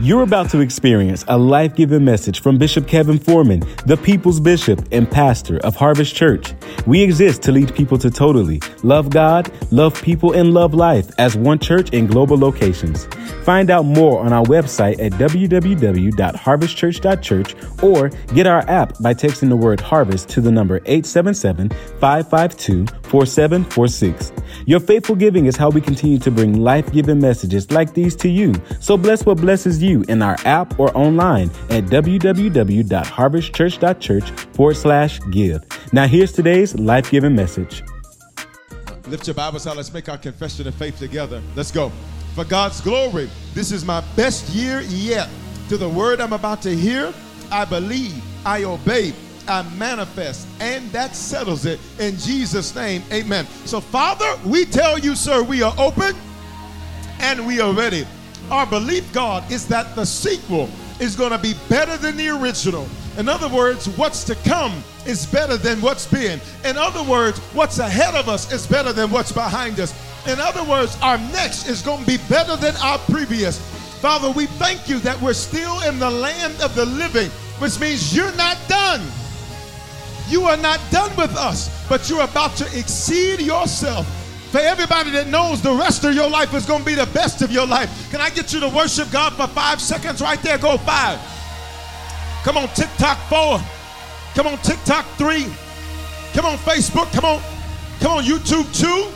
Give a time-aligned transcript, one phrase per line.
[0.00, 4.86] You're about to experience a life giving message from Bishop Kevin Foreman, the people's bishop
[4.90, 6.52] and pastor of Harvest Church.
[6.86, 11.36] We exist to lead people to totally love God, love people, and love life as
[11.36, 13.06] one church in global locations.
[13.44, 19.56] Find out more on our website at www.harvestchurch.church or get our app by texting the
[19.56, 21.68] word harvest to the number 877
[22.00, 24.32] 552 4746.
[24.66, 28.28] Your faithful giving is how we continue to bring life giving messages like these to
[28.28, 28.54] you.
[28.80, 35.64] So bless what blesses you in our app or online at www.harvestchurch.church forward slash give.
[35.92, 37.82] Now here's today's life giving message.
[39.06, 39.76] Lift your Bibles out.
[39.76, 41.42] Let's make our confession of faith together.
[41.54, 41.92] Let's go.
[42.34, 45.28] For God's glory, this is my best year yet.
[45.68, 47.12] To the word I'm about to hear,
[47.50, 49.12] I believe, I obey,
[49.46, 53.02] I manifest, and that settles it in Jesus' name.
[53.12, 53.46] Amen.
[53.66, 56.14] So, Father, we tell you, sir, we are open
[57.20, 58.06] and we are ready.
[58.54, 62.86] Our belief, God, is that the sequel is going to be better than the original.
[63.18, 64.72] In other words, what's to come
[65.04, 66.40] is better than what's been.
[66.64, 69.92] In other words, what's ahead of us is better than what's behind us.
[70.28, 73.58] In other words, our next is going to be better than our previous.
[73.98, 78.14] Father, we thank you that we're still in the land of the living, which means
[78.14, 79.02] you're not done.
[80.28, 84.06] You are not done with us, but you're about to exceed yourself.
[84.54, 87.42] For everybody that knows the rest of your life is going to be the best
[87.42, 88.08] of your life.
[88.12, 90.58] Can I get you to worship God for five seconds right there?
[90.58, 91.18] Go five.
[92.44, 93.58] Come on, TikTok four.
[94.36, 95.52] Come on, TikTok three.
[96.34, 97.12] Come on, Facebook.
[97.12, 97.42] Come on.
[97.98, 99.10] Come on, YouTube two.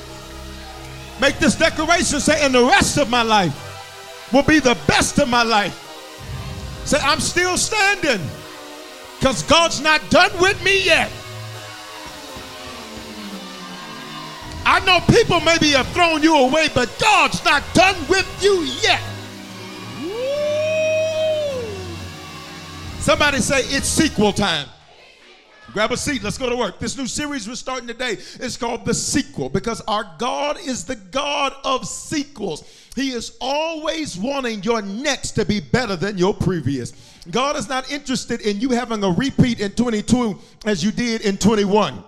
[1.21, 3.55] Make this declaration say, and the rest of my life
[4.33, 6.83] will be the best of my life.
[6.85, 8.27] Say, I'm still standing
[9.21, 11.13] because God's not done with me yet.
[14.71, 19.01] I know people maybe have thrown you away, but God's not done with you yet.
[23.01, 24.69] Somebody say it's sequel time.
[25.73, 26.23] Grab a seat.
[26.23, 26.79] Let's go to work.
[26.81, 30.97] This new series we're starting today is called The Sequel because our God is the
[30.97, 32.63] God of sequels.
[32.95, 36.93] He is always wanting your next to be better than your previous.
[37.31, 41.39] God is not interested in you having a repeat in 22 as you did in
[41.39, 42.05] 21.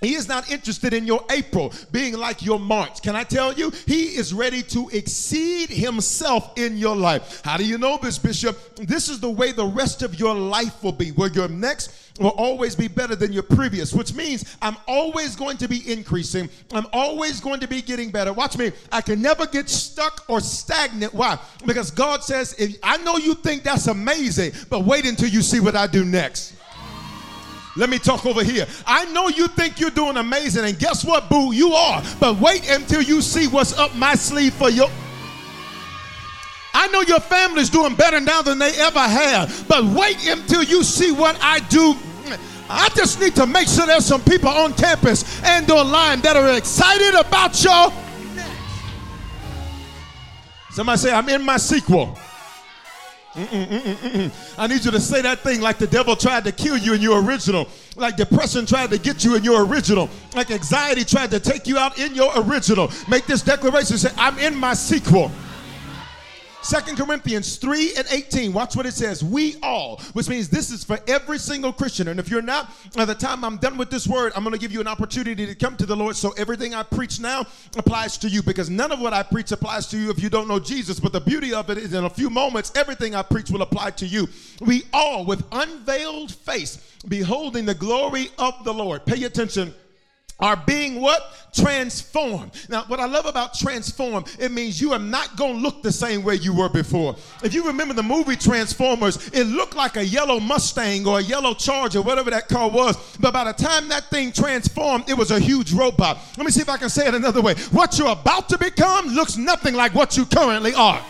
[0.00, 3.02] He is not interested in your April being like your March.
[3.02, 3.72] Can I tell you?
[3.86, 7.42] He is ready to exceed himself in your life.
[7.44, 8.76] How do you know this, Bishop?
[8.76, 12.30] This is the way the rest of your life will be, where your next will
[12.30, 16.48] always be better than your previous, which means I'm always going to be increasing.
[16.72, 18.32] I'm always going to be getting better.
[18.32, 18.72] Watch me.
[18.90, 21.14] I can never get stuck or stagnant.
[21.14, 21.38] Why?
[21.64, 25.60] Because God says, if, I know you think that's amazing, but wait until you see
[25.60, 26.54] what I do next.
[27.78, 28.66] Let me talk over here.
[28.84, 31.54] I know you think you're doing amazing, and guess what, boo?
[31.54, 32.02] You are.
[32.18, 34.90] But wait until you see what's up my sleeve for your.
[36.74, 40.82] I know your family's doing better now than they ever have, but wait until you
[40.82, 41.94] see what I do.
[42.68, 46.56] I just need to make sure there's some people on campus and online that are
[46.56, 47.92] excited about your.
[50.72, 52.18] Somebody say, I'm in my sequel.
[53.38, 54.58] Mm-mm-mm-mm-mm.
[54.58, 57.00] I need you to say that thing like the devil tried to kill you in
[57.00, 61.38] your original, like depression tried to get you in your original, like anxiety tried to
[61.38, 62.90] take you out in your original.
[63.08, 65.30] Make this declaration say, I'm in my sequel.
[66.62, 68.52] Second Corinthians 3 and 18.
[68.52, 69.22] Watch what it says.
[69.22, 72.08] We all, which means this is for every single Christian.
[72.08, 74.58] And if you're not, by the time I'm done with this word, I'm going to
[74.58, 76.16] give you an opportunity to come to the Lord.
[76.16, 77.46] So everything I preach now
[77.76, 80.48] applies to you because none of what I preach applies to you if you don't
[80.48, 81.00] know Jesus.
[81.00, 83.92] But the beauty of it is in a few moments, everything I preach will apply
[83.92, 84.28] to you.
[84.60, 89.06] We all, with unveiled face, beholding the glory of the Lord.
[89.06, 89.72] Pay attention
[90.40, 91.22] are being what?
[91.52, 92.52] Transformed.
[92.68, 95.90] Now, what I love about transform, it means you are not going to look the
[95.90, 97.16] same way you were before.
[97.42, 101.54] If you remember the movie Transformers, it looked like a yellow Mustang or a yellow
[101.54, 102.96] Charger, whatever that car was.
[103.18, 106.18] But by the time that thing transformed, it was a huge robot.
[106.36, 107.54] Let me see if I can say it another way.
[107.72, 111.04] What you're about to become looks nothing like what you currently are.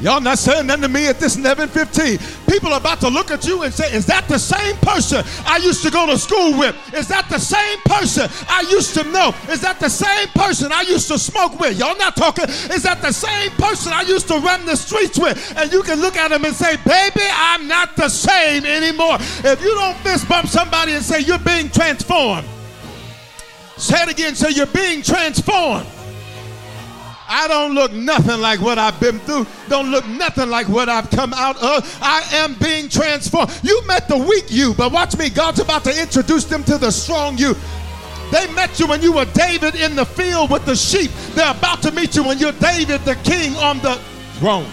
[0.00, 2.18] Y'all not saying nothing to me at this 11:15.
[2.48, 5.58] People are about to look at you and say, "Is that the same person I
[5.58, 6.74] used to go to school with?
[6.92, 9.32] Is that the same person I used to know?
[9.48, 12.46] Is that the same person I used to smoke with?" Y'all not talking.
[12.48, 15.38] Is that the same person I used to run the streets with?
[15.56, 19.62] And you can look at them and say, "Baby, I'm not the same anymore." If
[19.62, 22.48] you don't fist bump somebody and say you're being transformed,
[23.76, 24.34] say it again.
[24.34, 25.86] Say you're being transformed.
[27.36, 29.44] I don't look nothing like what I've been through.
[29.68, 31.98] Don't look nothing like what I've come out of.
[32.00, 33.50] I am being transformed.
[33.64, 35.30] You met the weak you, but watch me.
[35.30, 37.56] God's about to introduce them to the strong you.
[38.30, 41.10] They met you when you were David in the field with the sheep.
[41.34, 43.96] They're about to meet you when you're David, the king on the
[44.38, 44.70] throne.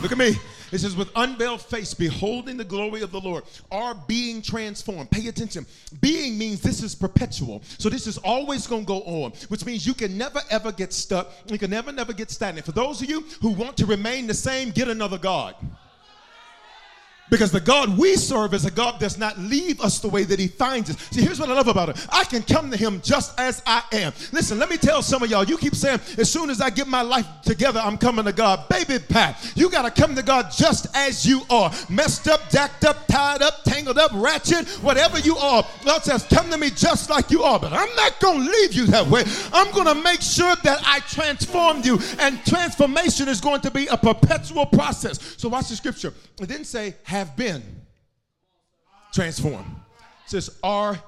[0.00, 0.38] Look at me.
[0.72, 5.10] It says, with unveiled face, beholding the glory of the Lord, are being transformed.
[5.10, 5.66] Pay attention.
[6.00, 7.62] Being means this is perpetual.
[7.78, 10.92] So this is always going to go on, which means you can never ever get
[10.92, 11.30] stuck.
[11.46, 12.66] You can never, never get stagnant.
[12.66, 15.54] For those of you who want to remain the same, get another God.
[17.30, 20.38] Because the God we serve is a God does not leave us the way that
[20.38, 20.96] He finds us.
[21.10, 22.06] See, here's what I love about it.
[22.10, 24.12] I can come to Him just as I am.
[24.32, 26.86] Listen, let me tell some of y'all, you keep saying, as soon as I get
[26.86, 28.68] my life together, I'm coming to God.
[28.68, 31.72] Baby Pat, you got to come to God just as you are.
[31.88, 35.64] Messed up, jacked up, tied up, tangled up, ratchet, whatever you are.
[35.84, 37.58] God says, come to me just like you are.
[37.58, 39.24] But I'm not going to leave you that way.
[39.52, 41.98] I'm going to make sure that I transform you.
[42.18, 45.34] And transformation is going to be a perpetual process.
[45.36, 46.12] So watch the scripture.
[46.40, 47.62] It didn't say, have been
[49.12, 49.66] transformed.
[50.26, 50.98] It says are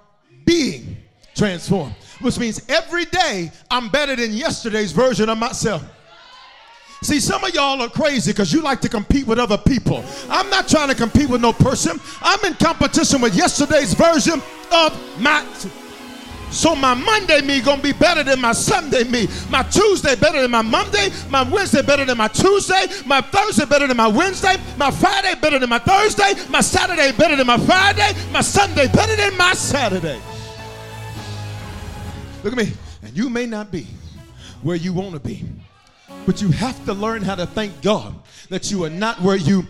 [0.44, 0.96] being
[1.34, 5.84] transformed, which means every day I'm better than yesterday's version of myself.
[7.02, 10.04] See, some of y'all are crazy because you like to compete with other people.
[10.28, 12.00] I'm not trying to compete with no person.
[12.20, 15.87] I'm in competition with yesterday's version of myself.
[16.50, 19.28] So my Monday me gonna be better than my Sunday me.
[19.50, 21.10] My Tuesday better than my Monday.
[21.28, 22.86] My Wednesday better than my Tuesday.
[23.06, 24.56] My Thursday better than my Wednesday.
[24.76, 26.34] My Friday better than my Thursday.
[26.48, 28.12] My Saturday better than my Friday.
[28.32, 30.20] My Sunday better than my Saturday.
[32.42, 32.72] Look at me.
[33.02, 33.86] And you may not be
[34.62, 35.44] where you want to be,
[36.26, 38.14] but you have to learn how to thank God
[38.48, 39.64] that you are not where you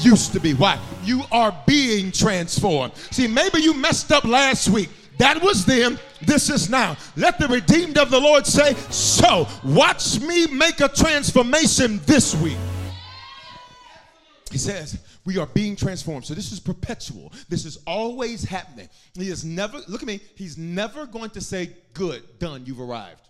[0.00, 0.54] used to be.
[0.54, 0.78] Why?
[1.04, 2.94] You are being transformed.
[3.10, 4.90] See, maybe you messed up last week.
[5.18, 6.96] That was then, this is now.
[7.16, 12.58] Let the redeemed of the Lord say, So, watch me make a transformation this week.
[14.50, 16.26] He says, We are being transformed.
[16.26, 17.32] So, this is perpetual.
[17.48, 18.88] This is always happening.
[19.14, 23.28] He is never, look at me, he's never going to say, Good, done, you've arrived.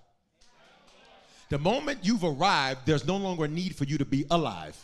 [1.50, 4.76] The moment you've arrived, there's no longer a need for you to be alive.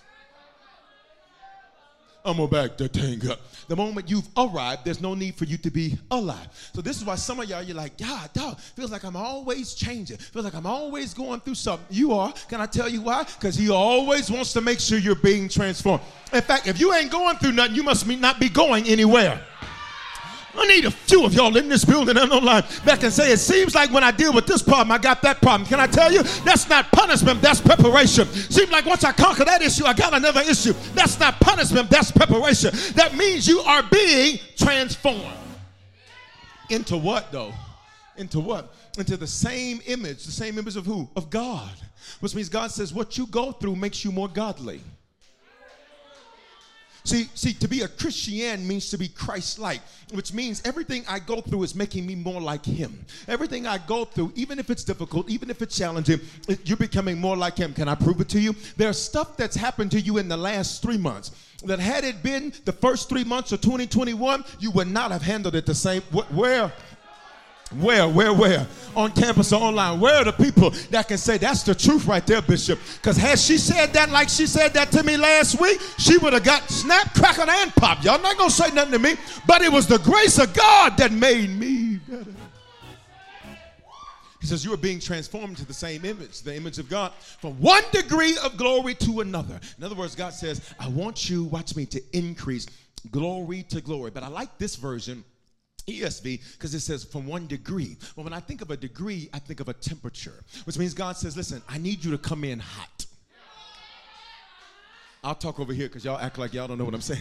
[2.24, 3.40] I'm gonna back that thing up.
[3.68, 6.70] The moment you've arrived, there's no need for you to be alive.
[6.74, 9.74] So this is why some of y'all you're like, yeah, dog, feels like I'm always
[9.74, 10.18] changing.
[10.18, 11.86] Feels like I'm always going through something.
[11.88, 12.32] You are.
[12.48, 13.24] Can I tell you why?
[13.24, 16.02] Because he always wants to make sure you're being transformed.
[16.32, 19.42] In fact, if you ain't going through nothing, you must not be going anywhere.
[20.54, 23.38] I need a few of y'all in this building and online that can say, It
[23.38, 25.68] seems like when I deal with this problem, I got that problem.
[25.68, 26.22] Can I tell you?
[26.44, 28.26] That's not punishment, that's preparation.
[28.26, 30.72] Seems like once I conquer that issue, I got another issue.
[30.94, 32.70] That's not punishment, that's preparation.
[32.94, 35.24] That means you are being transformed.
[36.68, 37.52] Into what, though?
[38.16, 38.74] Into what?
[38.98, 41.08] Into the same image, the same image of who?
[41.16, 41.70] Of God.
[42.20, 44.80] Which means God says, What you go through makes you more godly.
[47.04, 49.80] See, see, to be a Christian means to be Christ-like,
[50.12, 53.04] which means everything I go through is making me more like Him.
[53.26, 56.20] Everything I go through, even if it's difficult, even if it's challenging,
[56.64, 57.72] you're becoming more like Him.
[57.72, 58.54] Can I prove it to you?
[58.76, 61.30] There's stuff that's happened to you in the last three months
[61.64, 65.54] that had it been the first three months of 2021, you would not have handled
[65.54, 66.00] it the same.
[66.02, 66.72] Where?
[67.78, 68.66] Where, where, where?
[68.96, 70.00] On campus or online?
[70.00, 72.80] Where are the people that can say that's the truth right there, Bishop?
[72.96, 76.32] Because had she said that like she said that to me last week, she would
[76.32, 78.02] have got snap, crackle, and pop.
[78.02, 79.14] Y'all not gonna say nothing to me,
[79.46, 82.34] but it was the grace of God that made me better.
[84.40, 87.52] He says, You are being transformed to the same image, the image of God, from
[87.60, 89.60] one degree of glory to another.
[89.78, 92.66] In other words, God says, I want you, watch me, to increase
[93.12, 94.10] glory to glory.
[94.10, 95.24] But I like this version
[95.82, 97.96] ESV because it says from one degree.
[98.16, 101.16] Well, when I think of a degree, I think of a temperature, which means God
[101.16, 103.06] says, listen, I need you to come in hot.
[105.22, 107.20] I'll talk over here because y'all act like y'all don't know what I'm saying.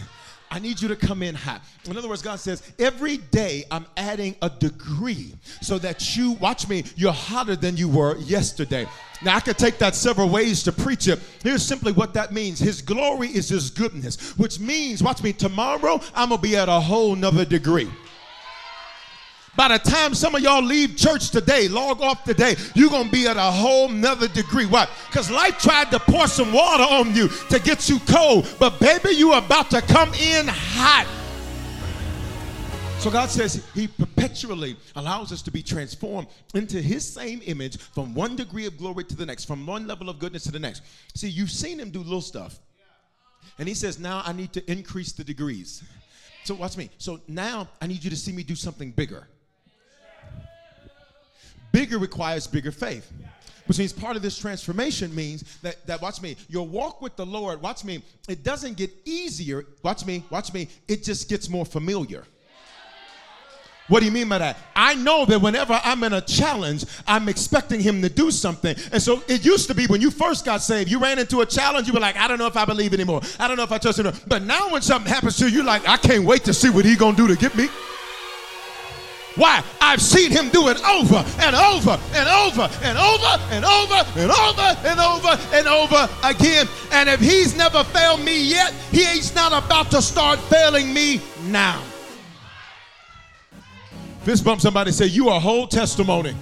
[0.50, 1.62] I need you to come in hot.
[1.84, 6.66] In other words, God says, every day I'm adding a degree so that you, watch
[6.66, 8.86] me, you're hotter than you were yesterday.
[9.22, 11.20] Now, I could take that several ways to preach it.
[11.42, 16.00] Here's simply what that means His glory is His goodness, which means, watch me, tomorrow
[16.14, 17.90] I'm going to be at a whole nother degree.
[19.60, 23.12] By the time some of y'all leave church today, log off today, you're going to
[23.12, 24.64] be at a whole nother degree.
[24.64, 24.88] Why?
[25.08, 28.48] Because life tried to pour some water on you to get you cold.
[28.58, 31.06] But baby, you're about to come in hot.
[33.00, 38.14] So God says He perpetually allows us to be transformed into His same image from
[38.14, 40.80] one degree of glory to the next, from one level of goodness to the next.
[41.14, 42.58] See, you've seen Him do little stuff.
[43.58, 45.82] And He says, now I need to increase the degrees.
[46.44, 46.88] So watch me.
[46.96, 49.28] So now I need you to see me do something bigger.
[51.72, 53.10] Bigger requires bigger faith.
[53.66, 57.24] Which means part of this transformation means that, that, watch me, your walk with the
[57.24, 59.64] Lord, watch me, it doesn't get easier.
[59.84, 62.24] Watch me, watch me, it just gets more familiar.
[63.90, 64.56] What do you mean by that?
[64.76, 68.76] I know that whenever I'm in a challenge, I'm expecting him to do something.
[68.92, 71.46] And so it used to be when you first got saved, you ran into a
[71.46, 73.20] challenge, you were like, I don't know if I believe anymore.
[73.40, 74.12] I don't know if I trust him.
[74.28, 76.98] But now when something happens to you, like, I can't wait to see what he's
[76.98, 77.68] gonna do to get me.
[79.36, 79.62] Why?
[79.80, 84.30] I've seen him do it over and over and over and over and over and
[84.30, 86.66] over and over and over again.
[86.92, 91.82] And if he's never failed me yet, he's not about to start failing me now.
[94.22, 96.34] Fist bump somebody say, You are a whole testimony.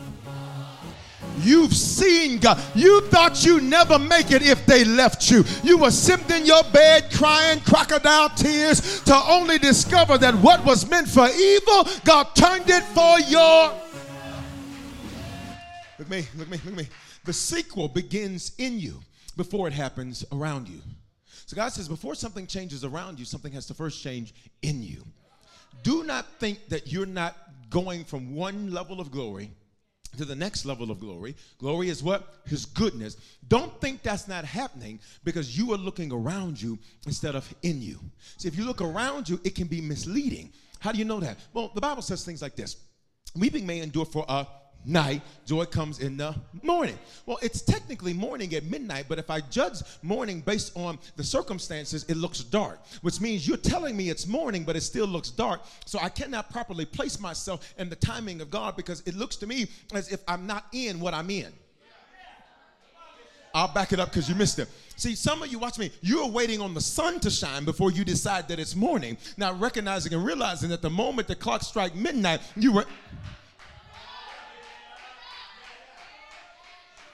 [1.42, 2.60] You've seen God.
[2.74, 5.44] You thought you'd never make it if they left you.
[5.62, 10.88] You were sitting in your bed crying crocodile tears to only discover that what was
[10.88, 13.72] meant for evil, God turned it for your.
[15.98, 16.88] Look at me, look at me, look at me.
[17.24, 19.00] The sequel begins in you
[19.36, 20.80] before it happens around you.
[21.46, 25.02] So God says, before something changes around you, something has to first change in you.
[25.82, 27.36] Do not think that you're not
[27.70, 29.50] going from one level of glory
[30.18, 31.34] to the next level of glory.
[31.58, 32.34] Glory is what?
[32.44, 33.16] His goodness.
[33.48, 37.98] Don't think that's not happening because you are looking around you instead of in you.
[38.36, 40.52] See, if you look around you, it can be misleading.
[40.80, 41.38] How do you know that?
[41.52, 42.76] Well, the Bible says things like this
[43.34, 44.46] Weeping may endure for a
[44.84, 46.98] night, joy comes in the morning.
[47.26, 52.04] Well, it's technically morning at midnight, but if I judge morning based on the circumstances,
[52.04, 55.60] it looks dark, which means you're telling me it's morning, but it still looks dark.
[55.84, 59.46] So I cannot properly place myself in the timing of God because it looks to
[59.46, 61.52] me as if I'm not in what I'm in.
[63.54, 64.68] I'll back it up because you missed it.
[64.96, 68.04] See, some of you, watch me, you're waiting on the sun to shine before you
[68.04, 69.16] decide that it's morning.
[69.36, 72.86] Now, recognizing and realizing that the moment the clock strike midnight, you were.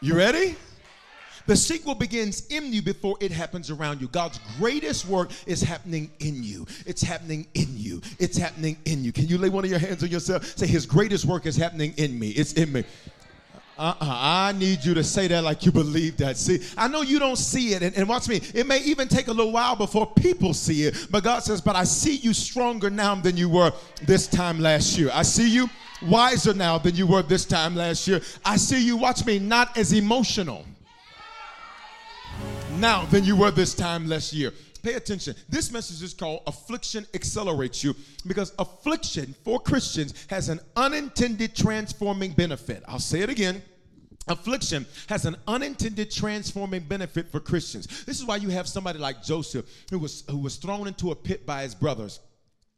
[0.04, 0.54] You ready?
[1.46, 4.08] The sequel begins in you before it happens around you.
[4.08, 6.66] God's greatest work is happening in you.
[6.84, 8.02] It's happening in you.
[8.18, 9.12] It's happening in you.
[9.12, 10.44] Can you lay one of your hands on yourself?
[10.58, 12.28] Say, His greatest work is happening in me.
[12.32, 12.84] It's in me.
[13.78, 13.96] Uh-uh.
[14.00, 16.37] I need you to say that like you believe that.
[16.37, 18.42] See, I know you don't see it, and, and, watch me.
[18.52, 21.76] It may even take a little while before people see it, but God says, But
[21.76, 25.08] I see you stronger now than you were this time last year.
[25.14, 25.70] I see you
[26.06, 28.20] wiser now than you were this time last year.
[28.44, 30.64] I see you, watch me, not as emotional
[32.78, 34.52] now than you were this time last year.
[34.82, 35.34] Pay attention.
[35.49, 37.94] This message is called Affliction Accelerates You
[38.26, 42.82] because affliction for Christians has an unintended transforming benefit.
[42.87, 43.62] I'll say it again.
[44.28, 48.04] Affliction has an unintended transforming benefit for Christians.
[48.04, 51.14] This is why you have somebody like Joseph who was, who was thrown into a
[51.14, 52.20] pit by his brothers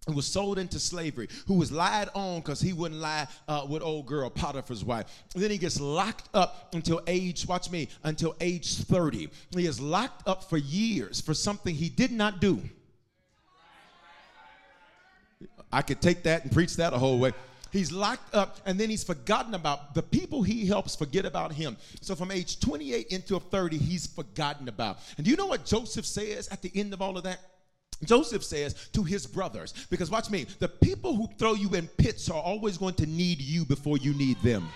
[0.06, 3.82] who was sold into slavery, who was lied on because he wouldn't lie uh, with
[3.82, 5.06] old girl Potiphar's wife.
[5.34, 9.28] And then he gets locked up until age, watch me, until age 30.
[9.56, 12.60] He is locked up for years for something he did not do.
[15.72, 17.32] I could take that and preach that a whole way.
[17.72, 21.76] He's locked up and then he's forgotten about the people he helps forget about him.
[22.00, 24.98] So from age 28 into 30, he's forgotten about.
[25.16, 27.40] And do you know what Joseph says at the end of all of that?
[28.04, 32.30] Joseph says to his brothers, because watch me, the people who throw you in pits
[32.30, 34.68] are always going to need you before you need them.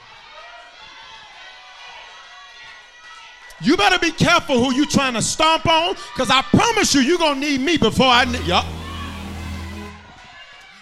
[3.62, 7.18] You better be careful who you trying to stomp on, because I promise you, you're
[7.18, 8.58] going to need me before I need you.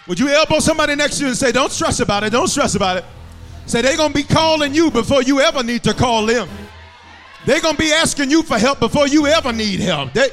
[0.07, 2.75] Would you elbow somebody next to you and say, Don't stress about it, don't stress
[2.75, 3.05] about it?
[3.65, 6.49] Say, they're going to be calling you before you ever need to call them.
[7.45, 10.13] They're going to be asking you for help before you ever need help.
[10.13, 10.29] They,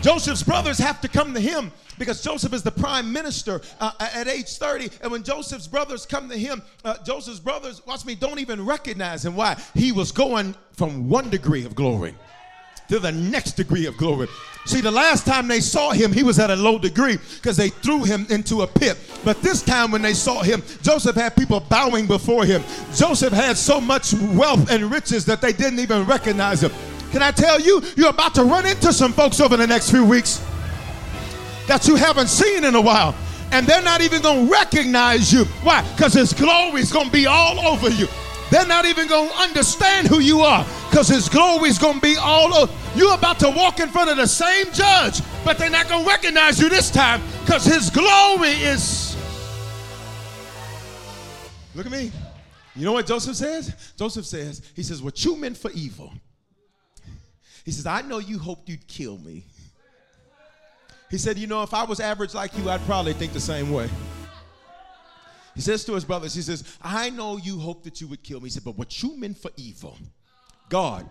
[0.00, 4.26] Joseph's brothers have to come to him because Joseph is the prime minister uh, at
[4.28, 4.90] age 30.
[5.02, 9.24] And when Joseph's brothers come to him, uh, Joseph's brothers, watch me, don't even recognize
[9.24, 9.36] him.
[9.36, 9.56] Why?
[9.74, 12.14] He was going from one degree of glory
[12.88, 14.26] to the next degree of glory.
[14.66, 17.68] See, the last time they saw him, he was at a low degree because they
[17.68, 18.98] threw him into a pit.
[19.24, 22.62] But this time, when they saw him, Joseph had people bowing before him.
[22.94, 26.72] Joseph had so much wealth and riches that they didn't even recognize him.
[27.10, 30.04] Can I tell you, you're about to run into some folks over the next few
[30.04, 30.44] weeks
[31.66, 33.14] that you haven't seen in a while.
[33.52, 35.44] And they're not even going to recognize you.
[35.62, 35.82] Why?
[35.94, 38.06] Because His glory is going to be all over you.
[38.50, 42.00] They're not even going to understand who you are because His glory is going to
[42.00, 42.72] be all over.
[42.96, 46.08] You're about to walk in front of the same judge, but they're not going to
[46.08, 49.16] recognize you this time because His glory is.
[51.74, 52.10] Look at me.
[52.74, 53.92] You know what Joseph says?
[53.96, 56.12] Joseph says, He says, What you meant for evil.
[57.64, 59.44] He says, I know you hoped you'd kill me.
[61.10, 63.70] He said, You know, if I was average like you, I'd probably think the same
[63.70, 63.88] way.
[65.54, 68.40] He says to his brothers, He says, I know you hoped that you would kill
[68.40, 68.46] me.
[68.46, 69.98] He said, But what you meant for evil,
[70.68, 71.08] God.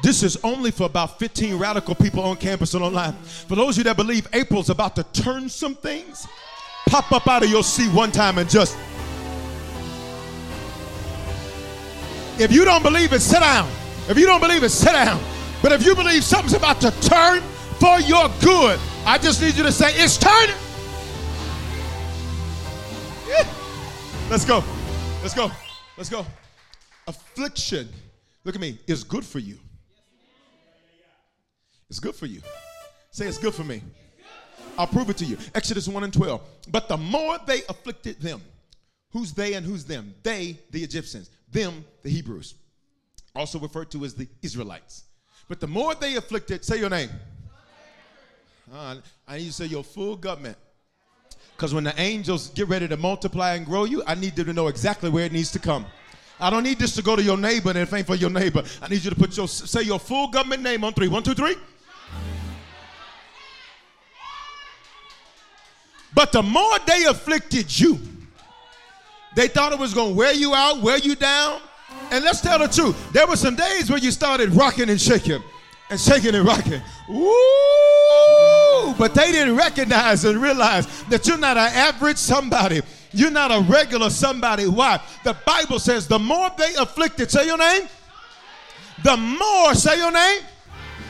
[0.00, 3.14] This is only for about 15 radical people on campus and online.
[3.14, 6.28] For those of you that believe April's about to turn some things,
[6.86, 8.78] pop up out of your seat one time and just.
[12.38, 13.68] If you don't believe it, sit down.
[14.08, 15.20] If you don't believe it, sit down.
[15.60, 17.40] But if you believe something's about to turn
[17.80, 20.54] for your good, I just need you to say, It's turning.
[23.28, 23.46] Yeah.
[24.30, 24.62] Let's go.
[25.22, 25.50] Let's go.
[25.96, 26.24] Let's go.
[27.08, 27.88] Affliction,
[28.44, 29.58] look at me, is good for you.
[31.90, 32.40] It's good for you.
[33.10, 33.82] Say, It's good for me.
[34.76, 35.36] I'll prove it to you.
[35.56, 36.40] Exodus 1 and 12.
[36.70, 38.40] But the more they afflicted them,
[39.10, 40.14] who's they and who's them?
[40.22, 42.54] They, the Egyptians, them, the Hebrews,
[43.34, 45.04] also referred to as the Israelites.
[45.48, 47.10] But the more they afflicted, say your name.
[48.72, 50.58] Uh, I need you to say your full government.
[51.56, 54.52] Because when the angels get ready to multiply and grow you, I need them to
[54.52, 55.86] know exactly where it needs to come.
[56.38, 58.30] I don't need this to go to your neighbor and if it ain't for your
[58.30, 58.62] neighbor.
[58.80, 61.08] I need you to put your say your full government name on three.
[61.08, 61.56] One, two, three.
[66.14, 67.98] But the more they afflicted you,
[69.34, 71.60] they thought it was going to wear you out, wear you down.
[72.10, 73.12] And let's tell the truth.
[73.12, 75.42] There were some days where you started rocking and shaking
[75.90, 76.80] and shaking and rocking.
[77.08, 78.94] Woo!
[78.98, 82.82] But they didn't recognize and realize that you're not an average somebody.
[83.12, 84.66] You're not a regular somebody.
[84.66, 85.00] Why?
[85.24, 87.88] The Bible says the more they afflicted, say your name,
[89.02, 90.42] the more, say your name,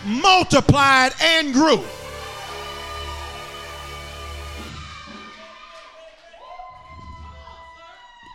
[0.06, 1.82] multiplied and grew.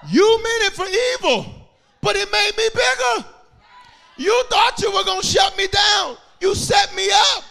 [0.10, 1.46] You meant it for evil,
[2.02, 3.30] but it made me bigger.
[4.18, 6.18] You thought you were going to shut me down.
[6.42, 7.44] You set me up.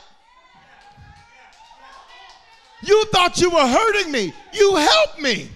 [2.84, 4.32] You thought you were hurting me.
[4.52, 5.48] You helped me.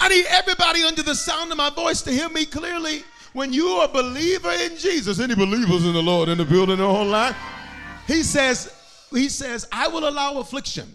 [0.00, 3.04] I need everybody under the sound of my voice to hear me clearly.
[3.32, 6.80] When you are a believer in Jesus, any believers in the Lord in the building
[6.80, 7.34] or online,
[8.06, 8.74] he says,
[9.10, 10.94] he says, I will allow affliction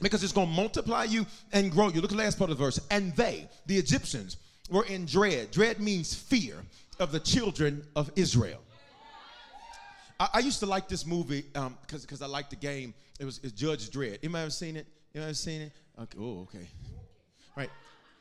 [0.00, 2.00] because it's going to multiply you and grow you.
[2.00, 2.80] Look at the last part of the verse.
[2.90, 4.36] And they, the Egyptians,
[4.70, 5.50] were in dread.
[5.50, 6.56] Dread means fear
[6.98, 8.60] of the children of Israel.
[10.20, 12.94] I, I used to like this movie because um, because I liked the game.
[13.18, 14.18] It was Judge Dredd.
[14.22, 14.86] Anybody ever seen it?
[15.12, 15.72] You ever seen it?
[16.00, 16.18] Okay.
[16.20, 16.68] Oh, okay.
[17.56, 17.70] Right.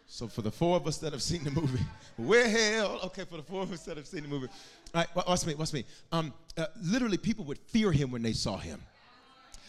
[0.08, 1.84] So for the four of us that have seen the movie,
[2.18, 3.00] we're hell.
[3.06, 4.48] Okay, for the four of us that have seen the movie.
[4.96, 5.84] All right, watch me, watch me.
[6.12, 8.82] Um, uh, literally, people would fear him when they saw him.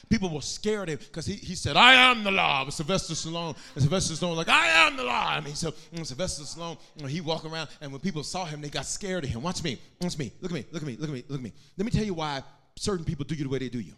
[0.09, 2.65] People were scared of him because he, he said, I am the law.
[2.65, 3.57] With Sylvester Stallone.
[3.75, 5.29] And Sylvester Stallone was like, I am the law.
[5.29, 8.61] I mean, so Sylvester Stallone, you know, he walk around, and when people saw him,
[8.61, 9.43] they got scared of him.
[9.43, 9.79] Watch me.
[10.01, 10.33] Watch me.
[10.41, 10.65] Look at me.
[10.71, 10.97] Look at me.
[10.97, 11.25] Look at me.
[11.29, 11.53] Look at me.
[11.77, 12.43] Let me tell you why
[12.77, 13.93] certain people do you the way they do you.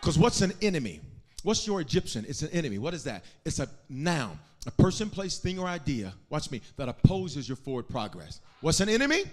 [0.00, 1.00] Because what's an enemy?
[1.42, 2.24] What's your Egyptian?
[2.28, 2.78] It's an enemy.
[2.78, 3.24] What is that?
[3.44, 6.12] It's a noun, a person, place, thing, or idea.
[6.28, 6.60] Watch me.
[6.76, 8.40] That opposes your forward progress.
[8.60, 9.24] What's an enemy?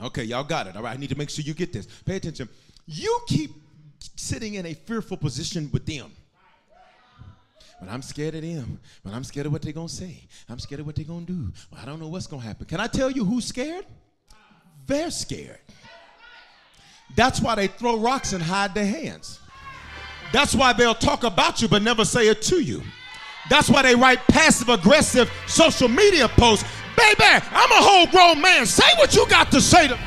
[0.00, 0.76] Okay, y'all got it.
[0.76, 1.86] All right, I need to make sure you get this.
[2.04, 2.48] Pay attention.
[2.86, 3.50] You keep
[4.16, 6.10] sitting in a fearful position with them.
[7.80, 8.80] But I'm scared of them.
[9.04, 10.24] But I'm scared of what they're going to say.
[10.48, 11.52] I'm scared of what they're going to do.
[11.70, 12.66] Well, I don't know what's going to happen.
[12.66, 13.86] Can I tell you who's scared?
[14.86, 15.60] They're scared.
[17.14, 19.40] That's why they throw rocks and hide their hands.
[20.32, 22.82] That's why they'll talk about you but never say it to you.
[23.48, 28.66] That's why they write passive aggressive social media posts Baby, I'm a whole grown man.
[28.66, 30.02] Say what you got to say to me.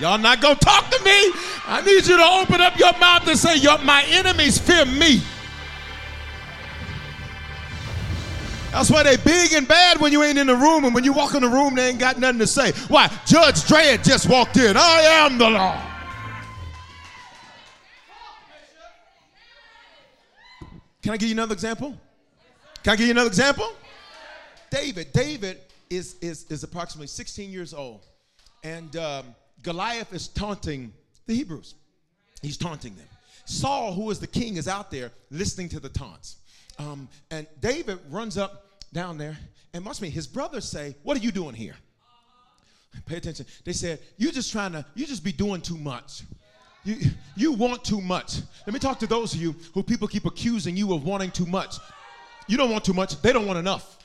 [0.00, 1.32] Y'all not gonna talk to me.
[1.66, 5.22] I need you to open up your mouth and say, My enemies fear me.
[8.72, 11.12] That's why they big and bad when you ain't in the room, and when you
[11.12, 12.72] walk in the room, they ain't got nothing to say.
[12.88, 13.06] Why?
[13.24, 14.76] Judge Dredd just walked in.
[14.76, 15.80] I am the law.
[21.02, 21.94] Can I give you another example?
[22.82, 23.72] Can I give you another example?
[24.74, 25.12] David.
[25.12, 28.04] David is, is, is approximately 16 years old.
[28.64, 29.26] And um,
[29.62, 30.92] Goliath is taunting
[31.26, 31.74] the Hebrews.
[32.42, 33.06] He's taunting them.
[33.44, 36.38] Saul, who is the king, is out there listening to the taunts.
[36.78, 39.38] Um, and David runs up down there
[39.72, 40.10] and watch me.
[40.10, 41.76] His brothers say, What are you doing here?
[43.06, 43.46] Pay attention.
[43.64, 46.22] They said, You're just trying to, you just be doing too much.
[46.82, 46.96] You,
[47.36, 48.40] you want too much.
[48.66, 51.46] Let me talk to those of you who people keep accusing you of wanting too
[51.46, 51.76] much.
[52.48, 53.98] You don't want too much, they don't want enough.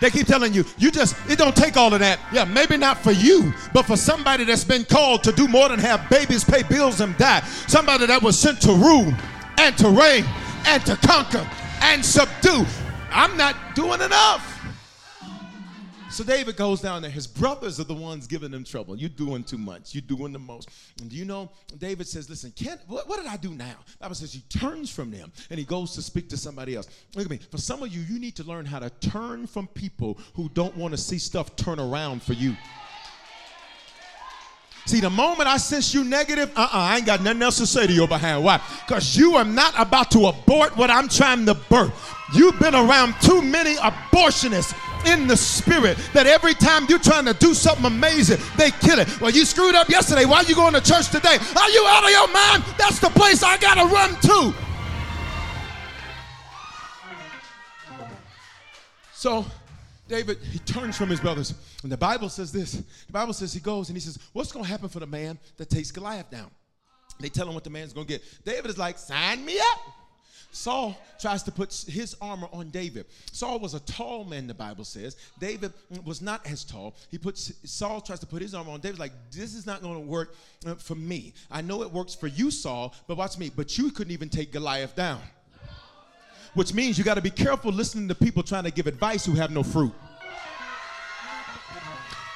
[0.00, 2.20] They keep telling you, you just, it don't take all of that.
[2.32, 5.78] Yeah, maybe not for you, but for somebody that's been called to do more than
[5.78, 7.40] have babies, pay bills, and die.
[7.66, 9.12] Somebody that was sent to rule
[9.58, 10.24] and to reign
[10.66, 11.48] and to conquer
[11.80, 12.66] and subdue.
[13.10, 14.55] I'm not doing enough.
[16.16, 17.10] So David goes down there.
[17.10, 18.96] His brothers are the ones giving him trouble.
[18.96, 19.94] You're doing too much.
[19.94, 20.70] You're doing the most.
[20.98, 23.74] And do you know, David says, listen, can what, what, did I do now?
[24.00, 26.88] Bible says he turns from them and he goes to speak to somebody else.
[27.14, 27.36] Look at me.
[27.36, 30.74] For some of you, you need to learn how to turn from people who don't
[30.74, 32.56] want to see stuff turn around for you.
[34.86, 37.86] See, the moment I sense you negative, uh-uh, I ain't got nothing else to say
[37.86, 38.42] to your behind.
[38.42, 38.58] Why?
[38.86, 42.14] Because you are not about to abort what I'm trying to birth.
[42.32, 47.34] You've been around too many abortionists in the spirit that every time you're trying to
[47.34, 49.20] do something amazing, they kill it.
[49.20, 50.24] Well, you screwed up yesterday.
[50.24, 51.36] Why are you going to church today?
[51.36, 52.64] Are you out of your mind?
[52.78, 54.54] That's the place I got to run to.
[59.12, 59.44] So,
[60.08, 61.54] David, he turns from his brothers.
[61.82, 64.64] And the Bible says this the Bible says he goes and he says, What's going
[64.64, 66.50] to happen for the man that takes Goliath down?
[67.18, 68.22] They tell him what the man's going to get.
[68.44, 69.95] David is like, Sign me up.
[70.52, 73.06] Saul tries to put his armor on David.
[73.30, 75.16] Saul was a tall man, the Bible says.
[75.38, 75.72] David
[76.04, 76.96] was not as tall.
[77.10, 78.98] He puts Saul tries to put his armor on David.
[78.98, 80.34] Like this is not going to work
[80.66, 81.34] uh, for me.
[81.50, 83.50] I know it works for you, Saul, but watch me.
[83.54, 85.20] But you couldn't even take Goliath down.
[86.54, 89.34] Which means you got to be careful listening to people trying to give advice who
[89.34, 89.92] have no fruit.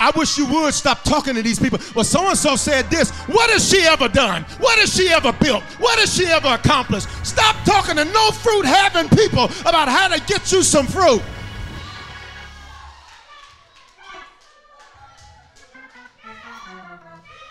[0.01, 1.79] I wish you would stop talking to these people.
[1.95, 3.11] Well, so and so said this.
[3.29, 4.45] What has she ever done?
[4.59, 5.63] What has she ever built?
[5.79, 7.07] What has she ever accomplished?
[7.25, 11.23] Stop talking to no fruit having people about how to get you some fruit.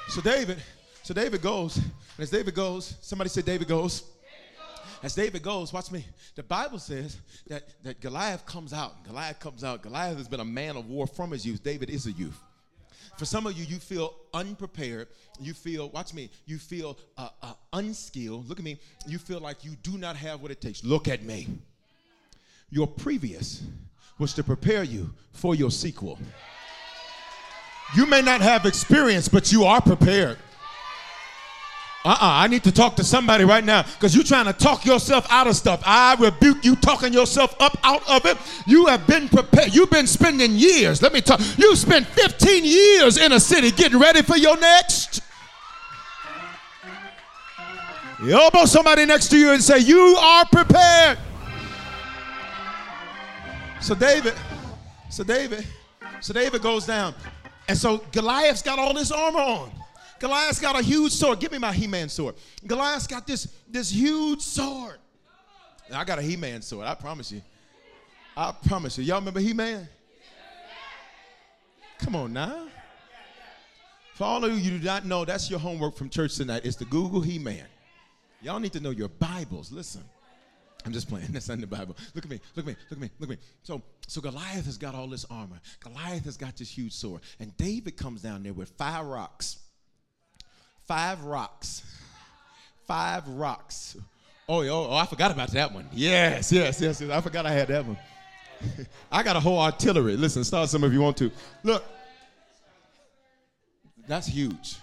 [0.07, 0.57] So David,
[1.03, 1.85] so David goes, and
[2.17, 4.03] as David goes, somebody said David goes.
[5.01, 6.05] As David goes, watch me.
[6.35, 9.03] The Bible says that, that Goliath comes out.
[9.05, 9.81] Goliath comes out.
[9.81, 11.63] Goliath has been a man of war from his youth.
[11.63, 12.37] David is a youth.
[13.17, 15.07] For some of you, you feel unprepared.
[15.39, 18.47] You feel, watch me, you feel uh, uh, unskilled.
[18.47, 18.79] Look at me.
[19.07, 20.83] You feel like you do not have what it takes.
[20.83, 21.47] Look at me.
[22.69, 23.63] Your previous
[24.17, 26.19] was to prepare you for your sequel.
[27.95, 30.37] You may not have experience, but you are prepared.
[32.05, 35.27] Uh-uh, I need to talk to somebody right now because you're trying to talk yourself
[35.29, 35.83] out of stuff.
[35.85, 38.37] I rebuke you talking yourself up out of it.
[38.65, 39.75] You have been prepared.
[39.75, 41.01] You've been spending years.
[41.01, 41.41] Let me talk.
[41.57, 45.21] You spent 15 years in a city getting ready for your next.
[48.23, 51.17] You elbow somebody next to you and say, You are prepared.
[53.81, 54.35] So David,
[55.09, 55.65] so David,
[56.21, 57.13] so David goes down.
[57.67, 59.78] And so Goliath's got all this armor on.
[60.19, 61.39] Goliath's got a huge sword.
[61.39, 62.35] Give me my He-Man sword.
[62.65, 64.97] Goliath's got this, this huge sword.
[65.93, 67.41] I got a He-Man sword, I promise you.
[68.37, 69.03] I promise you.
[69.03, 69.87] Y'all remember He-Man?
[71.99, 72.67] Come on now.
[74.13, 76.61] For all of you who do not know, that's your homework from church tonight.
[76.65, 77.65] It's the Google He-Man.
[78.41, 79.71] Y'all need to know your Bibles.
[79.71, 80.03] Listen.
[80.85, 81.27] I'm just playing.
[81.31, 81.95] That's not in the Bible.
[82.15, 82.39] Look at me.
[82.55, 82.75] Look at me.
[82.89, 83.09] Look at me.
[83.19, 83.43] Look at me.
[83.63, 85.59] So, so Goliath has got all this armor.
[85.81, 87.21] Goliath has got this huge sword.
[87.39, 89.58] And David comes down there with five rocks
[90.89, 91.83] five rocks.
[92.87, 93.95] Five rocks.
[94.47, 95.87] Oh, oh, oh, I forgot about that one.
[95.93, 97.11] Yes, yes, yes, yes.
[97.11, 97.97] I forgot I had that one.
[99.11, 100.17] I got a whole artillery.
[100.17, 101.31] Listen, start some if you want to.
[101.61, 101.83] Look,
[104.07, 104.77] that's huge.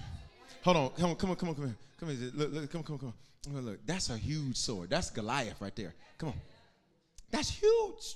[0.62, 2.30] Hold on, come on, come on, come on, come on, come on.
[2.36, 3.12] Look, look, come on, come on, come
[3.48, 3.54] on.
[3.56, 4.90] Look, look, that's a huge sword.
[4.90, 5.92] That's Goliath right there.
[6.18, 6.36] Come on,
[7.32, 8.14] that's huge.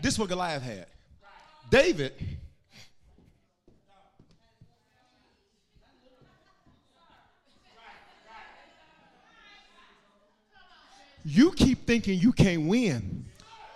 [0.00, 0.86] This is what Goliath had.
[1.70, 2.12] David
[11.28, 13.24] You keep thinking you can't win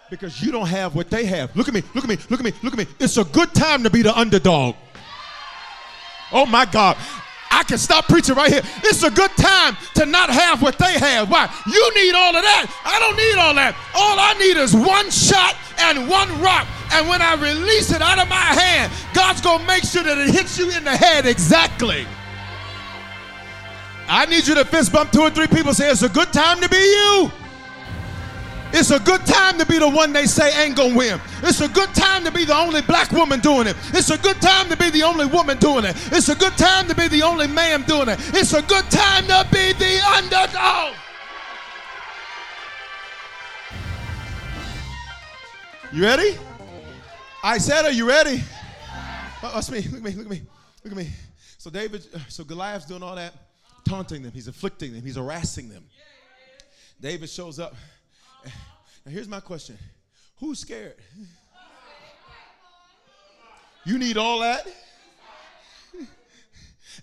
[0.08, 1.54] because you don't have what they have.
[1.56, 2.86] Look at me, look at me, look at me, look at me.
[3.00, 4.76] It's a good time to be the underdog.
[6.30, 6.96] Oh my God.
[7.50, 8.62] I can stop preaching right here.
[8.84, 11.28] It's a good time to not have what they have.
[11.28, 11.52] Why?
[11.66, 12.70] You need all of that.
[12.84, 13.74] I don't need all that.
[13.96, 16.68] All I need is one shot and one rock.
[16.92, 20.18] And when I release it out of my hand, God's going to make sure that
[20.18, 22.06] it hits you in the head exactly.
[24.06, 26.60] I need you to fist bump two or three people say it's a good time
[26.60, 27.32] to be you.
[28.72, 31.20] It's a good time to be the one they say ain't gonna win.
[31.42, 33.76] It's a good time to be the only black woman doing it.
[33.92, 35.96] It's a good time to be the only woman doing it.
[36.12, 38.18] It's a good time to be the only man doing it.
[38.35, 40.94] It's a good time to be the underdog.
[45.92, 46.38] You ready?
[47.42, 48.42] I said, Are you ready?
[49.42, 49.80] Oh, that's me.
[49.80, 50.12] Look at me.
[50.12, 50.42] Look at me.
[50.85, 51.11] Look at me.
[51.59, 53.35] So David, uh, so Goliath's doing all that,
[53.85, 54.33] taunting them.
[54.33, 55.02] He's afflicting them.
[55.02, 55.85] He's harassing them.
[57.00, 57.74] David shows up.
[59.07, 59.79] Now here's my question:
[60.38, 60.96] Who's scared?
[63.85, 64.66] You need all that?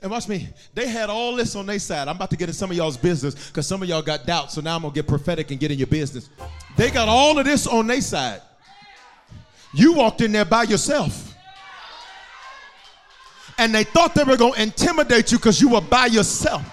[0.01, 2.07] And watch me, they had all this on their side.
[2.07, 4.53] I'm about to get in some of y'all's business because some of y'all got doubts.
[4.53, 6.29] So now I'm gonna get prophetic and get in your business.
[6.75, 8.41] They got all of this on their side.
[9.73, 11.33] You walked in there by yourself.
[13.57, 16.63] And they thought they were gonna intimidate you because you were by yourself.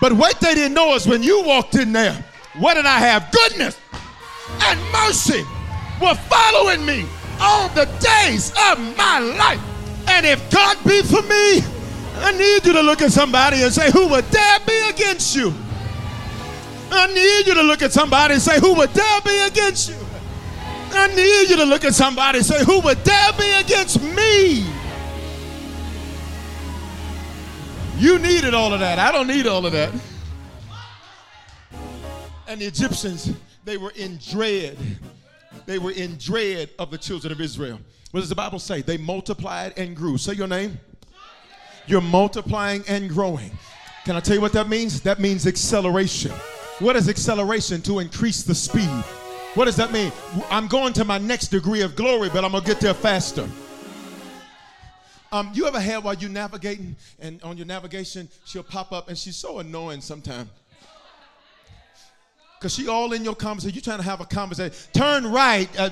[0.00, 2.24] But what they didn't know is when you walked in there,
[2.58, 3.30] what did I have?
[3.30, 3.78] Goodness
[4.62, 5.44] and mercy
[6.00, 7.06] were following me
[7.40, 9.60] all the days of my life.
[10.08, 11.62] And if God be for me,
[12.22, 15.54] I need you to look at somebody and say, Who would dare be against you?
[16.90, 19.96] I need you to look at somebody and say, Who would dare be against you?
[20.92, 24.66] I need you to look at somebody and say, Who would dare be against me?
[27.96, 28.98] You needed all of that.
[28.98, 29.92] I don't need all of that.
[32.50, 33.32] And the Egyptians,
[33.64, 34.76] they were in dread.
[35.66, 37.78] They were in dread of the children of Israel.
[38.10, 38.82] What does the Bible say?
[38.82, 40.18] They multiplied and grew.
[40.18, 40.80] Say your name.
[41.86, 43.56] You're multiplying and growing.
[44.04, 45.00] Can I tell you what that means?
[45.02, 46.32] That means acceleration.
[46.80, 47.82] What is acceleration?
[47.82, 48.90] To increase the speed.
[49.54, 50.10] What does that mean?
[50.50, 53.48] I'm going to my next degree of glory, but I'm going to get there faster.
[55.30, 59.16] Um, you ever had while you're navigating and on your navigation, she'll pop up and
[59.16, 60.50] she's so annoying sometimes.
[62.60, 63.74] Because she all in your conversation.
[63.74, 64.76] You're trying to have a conversation.
[64.92, 65.68] Turn right.
[65.80, 65.88] Uh,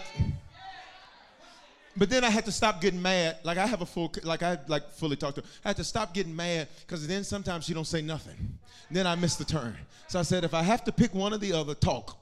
[1.96, 3.38] but then I had to stop getting mad.
[3.42, 5.46] Like I have a full, like I like fully talked to her.
[5.64, 8.36] I had to stop getting mad because then sometimes she don't say nothing.
[8.90, 9.76] Then I miss the turn.
[10.08, 12.18] So I said, if I have to pick one or the other, talk.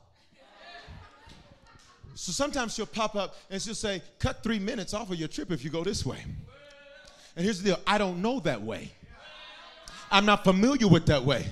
[2.15, 5.51] So sometimes she'll pop up and she'll say, cut three minutes off of your trip
[5.51, 6.25] if you go this way.
[7.35, 8.91] And here's the deal I don't know that way.
[10.11, 11.47] I'm not familiar with that way.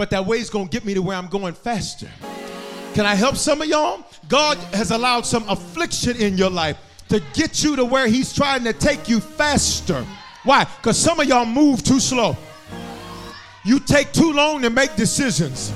[0.00, 2.08] But that way is to get me to where I'm going faster.
[2.94, 4.02] Can I help some of y'all?
[4.30, 6.78] God has allowed some affliction in your life
[7.10, 10.02] to get you to where He's trying to take you faster.
[10.44, 10.64] Why?
[10.64, 12.34] Because some of y'all move too slow.
[13.62, 15.70] You take too long to make decisions.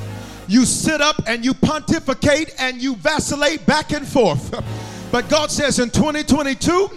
[0.48, 4.54] You sit up and you pontificate and you vacillate back and forth.
[5.12, 6.90] But God says in 2022,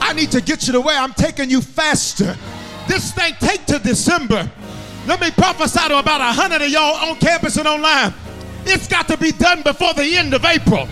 [0.00, 2.36] I need to get you to where I'm taking you faster.
[2.86, 4.50] This thing take to December.
[5.06, 8.12] Let me prophesy to about a hundred of y'all on campus and online.
[8.64, 10.86] It's got to be done before the end of April.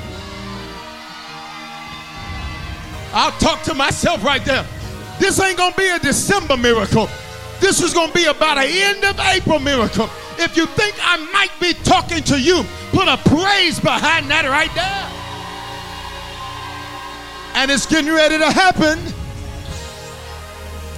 [3.13, 4.67] I'll talk to myself right there.
[5.19, 7.09] This ain't gonna be a December miracle.
[7.61, 10.09] This is gonna be about an end of April miracle.
[10.39, 14.73] If you think I might be talking to you, put a praise behind that right
[14.75, 15.19] there.
[17.55, 19.03] And it's getting ready to happen.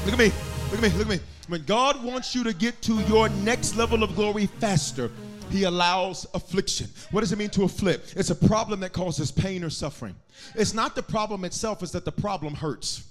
[0.05, 0.33] Look at me.
[0.70, 0.99] Look at me.
[0.99, 1.20] Look at me.
[1.50, 5.10] When God wants you to get to your next level of glory faster,
[5.50, 6.86] he allows affliction.
[7.10, 8.14] What does it mean to afflict?
[8.16, 10.14] It's a problem that causes pain or suffering.
[10.54, 13.02] It's not the problem itself, it's that the problem hurts.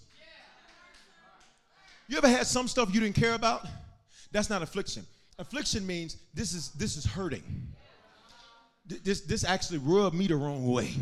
[2.07, 3.67] You ever had some stuff you didn't care about?
[4.31, 5.05] That's not affliction.
[5.37, 7.43] Affliction means this is this is hurting.
[8.85, 10.95] This this actually rubbed me the wrong way.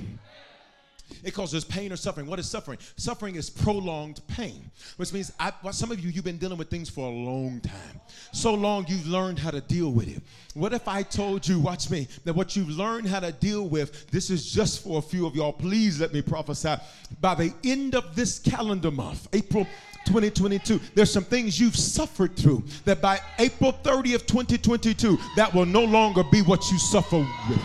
[1.24, 2.28] It causes pain or suffering.
[2.28, 2.78] What is suffering?
[2.96, 6.70] Suffering is prolonged pain, which means I, well, some of you, you've been dealing with
[6.70, 8.02] things for a long time.
[8.32, 10.22] So long you've learned how to deal with it.
[10.54, 14.10] What if I told you, watch me, that what you've learned how to deal with,
[14.12, 15.54] this is just for a few of y'all.
[15.54, 16.76] Please let me prophesy.
[17.22, 19.65] By the end of this calendar month, April
[20.06, 25.84] 2022, there's some things you've suffered through that by April 30th, 2022, that will no
[25.84, 27.60] longer be what you suffer with.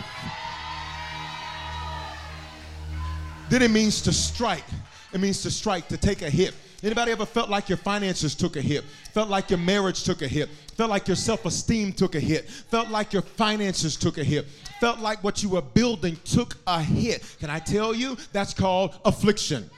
[3.49, 4.65] Then it means to strike.
[5.13, 6.53] It means to strike, to take a hit.
[6.83, 8.83] Anybody ever felt like your finances took a hit?
[9.13, 10.49] Felt like your marriage took a hit?
[10.75, 12.49] Felt like your self-esteem took a hit?
[12.49, 14.47] Felt like your finances took a hit?
[14.81, 17.37] Felt like what you were building took a hit?
[17.39, 18.17] Can I tell you?
[18.33, 19.69] That's called affliction.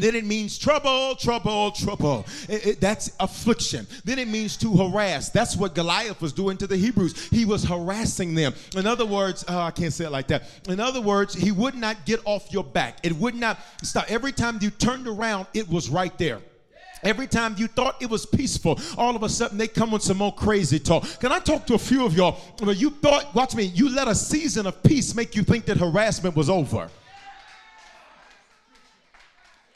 [0.00, 2.26] Then it means trouble, trouble, trouble.
[2.48, 3.86] It, it, that's affliction.
[4.04, 5.30] Then it means to harass.
[5.30, 7.28] That's what Goliath was doing to the Hebrews.
[7.28, 8.54] He was harassing them.
[8.76, 10.44] In other words, oh, I can't say it like that.
[10.68, 12.98] In other words, he would not get off your back.
[13.02, 14.10] It would not stop.
[14.10, 16.40] Every time you turned around, it was right there.
[17.02, 20.16] Every time you thought it was peaceful, all of a sudden they come with some
[20.16, 21.04] more crazy talk.
[21.20, 22.40] Can I talk to a few of y'all
[22.74, 26.34] you thought, watch me, you let a season of peace make you think that harassment
[26.34, 26.90] was over?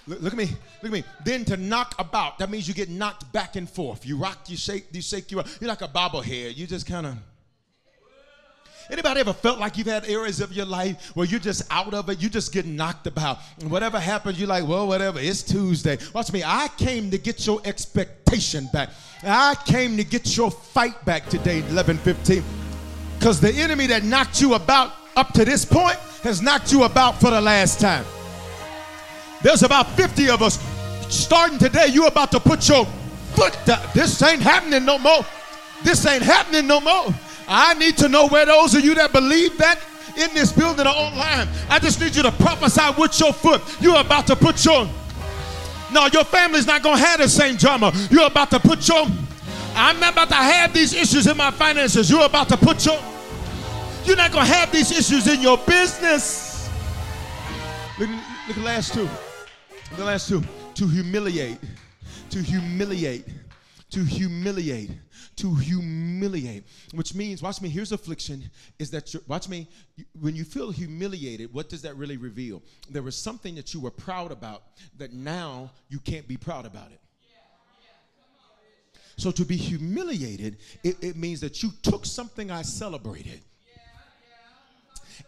[0.07, 1.05] Look, look, at me, look at me.
[1.25, 4.05] Then to knock about, that means you get knocked back and forth.
[4.05, 6.57] You rock, you shake, you shake, you You're like a bobblehead.
[6.57, 7.17] You just kind of.
[8.91, 12.09] Anybody ever felt like you've had areas of your life where you're just out of
[12.11, 13.38] it, you just get knocked about.
[13.61, 15.99] And whatever happens, you're like, well, whatever, it's Tuesday.
[16.12, 18.91] Watch me, I came to get your expectation back.
[19.23, 22.43] I came to get your fight back today, 1115.
[23.19, 27.21] Because the enemy that knocked you about up to this point has knocked you about
[27.21, 28.05] for the last time.
[29.43, 30.59] There's about 50 of us
[31.09, 31.87] starting today.
[31.89, 32.87] You're about to put your
[33.35, 33.81] foot down.
[33.95, 35.25] This ain't happening no more.
[35.83, 37.15] This ain't happening no more.
[37.49, 39.81] I need to know where those of you that believe that
[40.17, 41.49] in this building or online.
[41.69, 43.63] I just need you to prophesy with your foot.
[43.81, 44.89] You're about to put your.
[45.93, 47.93] No, your family's not going to have the same drama.
[48.11, 49.07] You're about to put your.
[49.75, 52.11] I'm not about to have these issues in my finances.
[52.11, 52.99] You're about to put your.
[54.05, 56.69] You're not going to have these issues in your business.
[57.99, 58.19] Look, look
[58.51, 59.09] at the last two.
[59.97, 60.43] The last two.
[60.75, 61.59] To humiliate.
[62.31, 63.27] To humiliate.
[63.91, 64.91] To humiliate
[65.37, 69.67] to humiliate, which means, watch me, here's affliction is that, you watch me,
[70.21, 72.63] when you feel humiliated, what does that really reveal?
[72.91, 74.65] There was something that you were proud about
[74.99, 77.01] that now you can't be proud about it.
[79.17, 83.41] So to be humiliated, it, it means that you took something I celebrated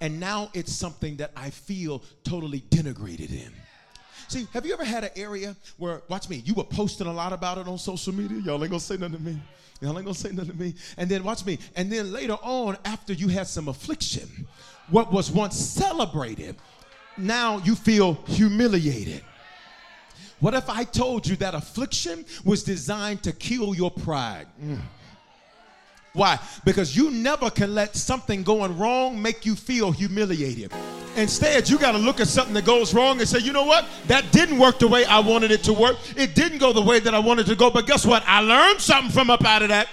[0.01, 3.53] and now it's something that I feel totally denigrated in.
[4.29, 7.33] See, have you ever had an area where, watch me, you were posting a lot
[7.33, 8.39] about it on social media?
[8.39, 9.41] Y'all ain't gonna say nothing to me.
[9.81, 10.75] Y'all ain't gonna say nothing to me.
[10.97, 14.47] And then, watch me, and then later on, after you had some affliction,
[14.91, 16.57] what was once celebrated,
[17.17, 19.23] now you feel humiliated.
[20.41, 24.47] What if I told you that affliction was designed to kill your pride?
[24.63, 24.81] Mm.
[26.13, 26.39] Why?
[26.65, 30.73] Because you never can let something going wrong make you feel humiliated.
[31.17, 33.87] Instead, you got to look at something that goes wrong and say, you know what?
[34.07, 35.97] That didn't work the way I wanted it to work.
[36.17, 37.71] It didn't go the way that I wanted to go.
[37.71, 38.23] But guess what?
[38.27, 39.89] I learned something from up out of that.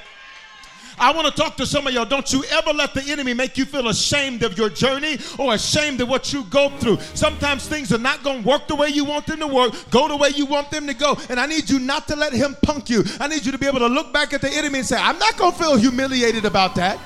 [1.01, 2.05] I want to talk to some of y'all.
[2.05, 5.99] Don't you ever let the enemy make you feel ashamed of your journey or ashamed
[5.99, 6.99] of what you go through.
[7.15, 10.07] Sometimes things are not going to work the way you want them to work, go
[10.07, 11.17] the way you want them to go.
[11.29, 13.03] And I need you not to let him punk you.
[13.19, 15.17] I need you to be able to look back at the enemy and say, I'm
[15.17, 16.99] not going to feel humiliated about that.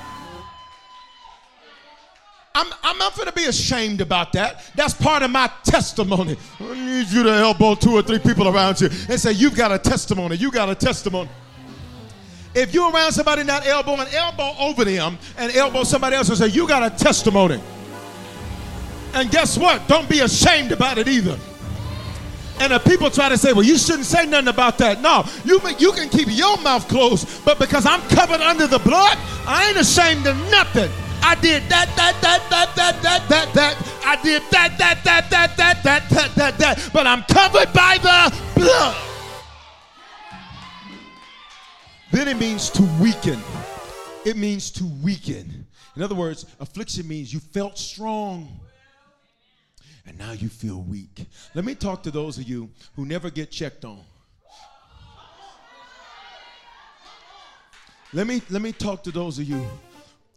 [2.56, 4.64] I'm, I'm not going to be ashamed about that.
[4.74, 6.38] That's part of my testimony.
[6.58, 9.72] I need you to elbow two or three people around you and say, You've got
[9.72, 10.36] a testimony.
[10.36, 11.28] You got a testimony.
[12.54, 16.38] If you're around somebody not elbow and elbow over them and elbow somebody else and
[16.38, 17.60] say, You got a testimony.
[19.12, 19.86] And guess what?
[19.86, 21.38] Don't be ashamed about it either.
[22.58, 25.02] And if people try to say, well, you shouldn't say nothing about that.
[25.02, 29.18] No, you, you can keep your mouth closed, but because I'm covered under the blood,
[29.46, 30.90] I ain't ashamed of nothing.
[31.22, 34.02] I did that, that, that, that, that, that, that, that.
[34.04, 36.90] I did that, that, that, that, that, that, that, that, that.
[36.92, 38.96] But I'm covered by the blood.
[42.12, 43.40] Then it means to weaken.
[44.24, 45.66] It means to weaken.
[45.96, 48.60] In other words, affliction means you felt strong
[50.06, 51.26] and now you feel weak.
[51.54, 54.00] Let me talk to those of you who never get checked on.
[58.12, 59.66] Let me let me talk to those of you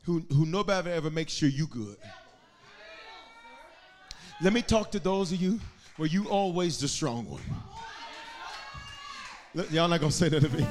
[0.10, 1.96] who, who nobody ever makes sure you good.
[4.42, 5.60] Let me talk to those of you
[5.98, 7.42] where you always the strong one.
[9.70, 10.66] Y'all not gonna say that to me.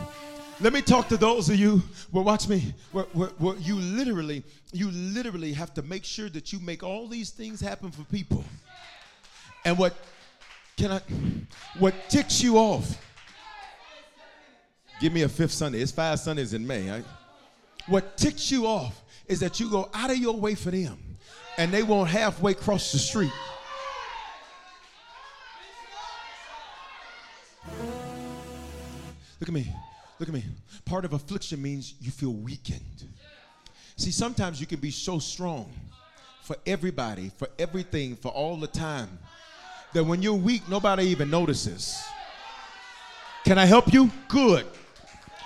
[0.60, 1.80] Let me talk to those of you.
[2.10, 2.74] Well, watch me.
[2.90, 7.06] Where, where, where you literally, you literally have to make sure that you make all
[7.06, 8.42] these things happen for people.
[9.64, 9.96] And what
[10.76, 11.00] can I?
[11.78, 13.00] What ticks you off?
[15.00, 15.80] Give me a fifth Sunday.
[15.80, 16.90] It's five Sundays in May.
[16.90, 17.04] Right?
[17.86, 20.98] What ticks you off is that you go out of your way for them,
[21.56, 23.32] and they won't halfway cross the street.
[29.40, 29.72] Look at me.
[30.18, 30.44] Look at me.
[30.84, 33.04] Part of affliction means you feel weakened.
[33.96, 35.72] See, sometimes you can be so strong
[36.42, 39.18] for everybody, for everything, for all the time,
[39.92, 42.02] that when you're weak, nobody even notices.
[43.44, 44.10] Can I help you?
[44.28, 44.66] Good.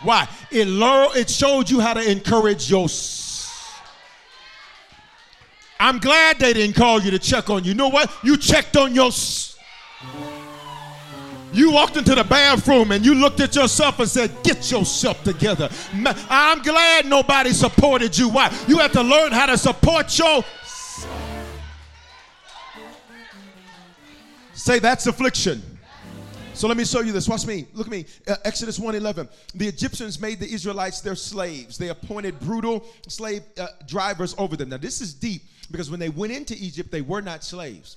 [0.03, 0.29] Why?
[0.51, 2.89] It learned, it showed you how to encourage your.
[5.83, 7.71] I'm glad they didn't call you to check on you.
[7.71, 8.09] You know what?
[8.23, 9.11] You checked on your.
[11.53, 15.69] You walked into the bathroom and you looked at yourself and said, Get yourself together.
[16.31, 18.29] I'm glad nobody supported you.
[18.29, 18.57] Why?
[18.69, 20.45] You have to learn how to support your.
[24.55, 25.63] Say that's affliction.
[26.55, 27.29] So let me show you this.
[27.29, 27.67] Watch me.
[27.73, 28.07] Look at me.
[28.29, 29.29] Uh, Exodus 1:11.
[29.57, 31.77] The Egyptians made the Israelites their slaves.
[31.77, 34.69] They appointed brutal slave uh, drivers over them.
[34.69, 35.43] Now this is deep
[35.73, 37.97] because when they went into Egypt, they were not slaves.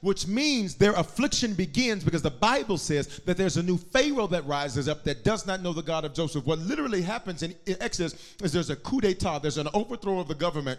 [0.00, 4.46] Which means their affliction begins because the Bible says that there's a new Pharaoh that
[4.46, 6.46] rises up that does not know the God of Joseph.
[6.46, 10.36] What literally happens in Exodus is there's a coup d'etat, there's an overthrow of the
[10.36, 10.78] government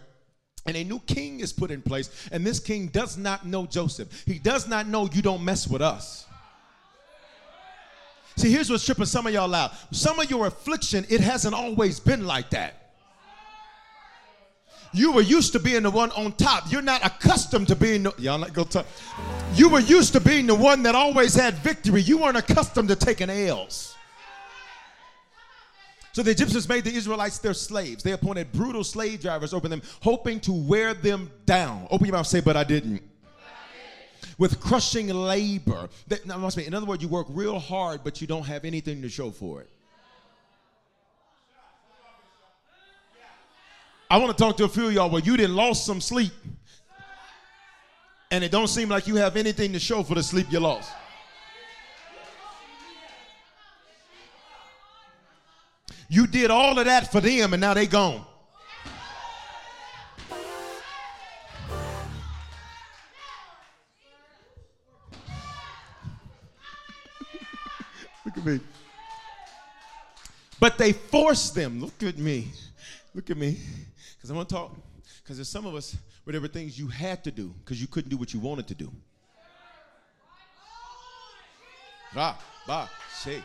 [0.65, 4.23] and a new king is put in place, and this king does not know Joseph.
[4.25, 6.25] He does not know you don't mess with us.
[8.35, 9.71] See, here's what's tripping some of y'all out.
[9.91, 12.78] Some of your affliction, it hasn't always been like that.
[14.91, 16.71] You were used to being the one on top.
[16.71, 18.87] You're not accustomed to being the, y'all not go talk.
[19.53, 22.01] You were used to being the one that always had victory.
[22.01, 23.95] You weren't accustomed to taking L's.
[26.11, 28.03] So the Egyptians made the Israelites their slaves.
[28.03, 31.87] They appointed brutal slave drivers over them, hoping to wear them down.
[31.91, 33.03] Open your mouth, say, but I didn't.
[34.39, 35.87] With crushing labor.
[36.07, 36.25] That,
[36.55, 39.29] be, in other words, you work real hard, but you don't have anything to show
[39.29, 39.69] for it.
[44.11, 46.33] I want to talk to a few of y'all where you didn't lost some sleep,
[48.31, 50.91] and it don't seem like you have anything to show for the sleep you lost.
[56.11, 58.25] You did all of that for them and now they gone.
[68.25, 68.59] Look at me.
[70.59, 71.79] But they forced them.
[71.79, 72.51] Look at me.
[73.13, 73.57] Look at me.
[74.15, 74.75] Because I want to talk.
[75.23, 77.87] Because there's some of us where there were things you had to do because you
[77.87, 78.91] couldn't do what you wanted to do.
[82.13, 82.35] Ba,
[82.65, 82.89] ba,
[83.23, 83.43] shaya.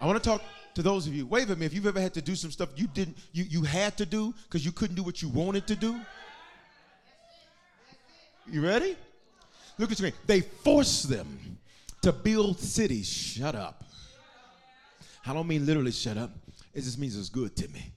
[0.00, 0.42] I want to talk
[0.74, 2.68] to those of you, wave at me if you've ever had to do some stuff
[2.76, 5.74] you didn't, you, you had to do because you couldn't do what you wanted to
[5.74, 6.00] do.
[8.46, 8.96] You ready?
[9.76, 10.12] Look at me.
[10.26, 11.58] They forced them
[12.02, 13.08] to build cities.
[13.08, 13.84] Shut up.
[15.26, 16.30] I don't mean literally shut up.
[16.78, 17.90] It just means it's good to me.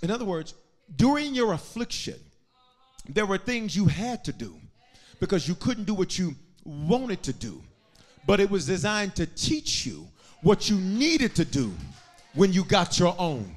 [0.00, 0.54] In other words,
[0.96, 2.18] during your affliction,
[3.06, 4.56] there were things you had to do
[5.20, 7.62] because you couldn't do what you wanted to do.
[8.26, 10.08] But it was designed to teach you
[10.40, 11.70] what you needed to do
[12.32, 13.54] when you got your own.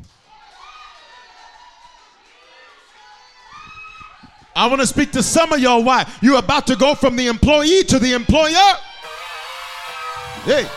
[4.53, 7.27] I want to speak to some of y'all why you're about to go from the
[7.27, 8.73] employee to the employer.
[10.43, 10.67] Hey,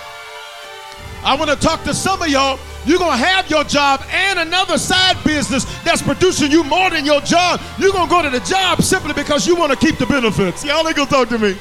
[1.24, 2.60] I want to talk to some of y'all.
[2.84, 7.04] You're going to have your job and another side business that's producing you more than
[7.04, 7.60] your job.
[7.78, 10.64] You're going to go to the job simply because you want to keep the benefits.
[10.64, 11.56] Y'all ain't going to talk to me.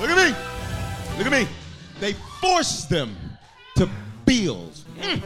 [0.00, 0.36] Look at me.
[1.18, 1.48] Look at me.
[2.00, 3.14] They forced them
[3.76, 3.88] to
[4.24, 4.72] build.
[4.98, 5.22] Mm.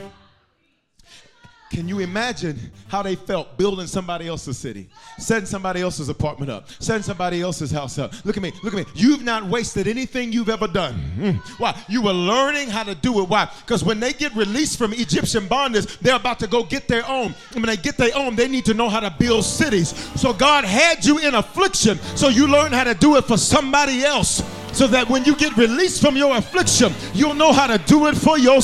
[1.70, 2.58] Can you imagine
[2.88, 4.88] how they felt building somebody else's city,
[5.18, 8.12] setting somebody else's apartment up, setting somebody else's house up?
[8.24, 8.92] Look at me, look at me.
[8.94, 10.94] You've not wasted anything you've ever done.
[11.18, 11.36] Mm.
[11.58, 11.76] Why?
[11.88, 13.28] You were learning how to do it.
[13.28, 13.50] Why?
[13.60, 17.34] Because when they get released from Egyptian bondage, they're about to go get their own.
[17.52, 19.88] And when they get their own, they need to know how to build cities.
[20.20, 24.04] So God had you in affliction, so you learn how to do it for somebody
[24.04, 24.42] else
[24.72, 28.16] so that when you get released from your affliction, you'll know how to do it
[28.16, 28.60] for your.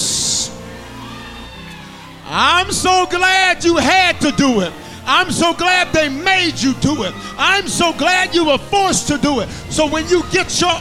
[2.35, 4.73] I'm so glad you had to do it.
[5.05, 7.13] I'm so glad they made you do it.
[7.37, 9.51] I'm so glad you were forced to do it.
[9.69, 10.73] So when you get your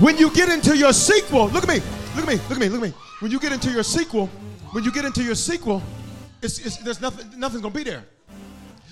[0.00, 1.80] when you get into your sequel, look at me,
[2.16, 2.94] look at me, look at me, look at me.
[3.20, 4.26] When you get into your sequel,
[4.72, 5.80] when you get into your sequel,
[6.42, 8.04] it's, it's, there's nothing, nothing's gonna be there.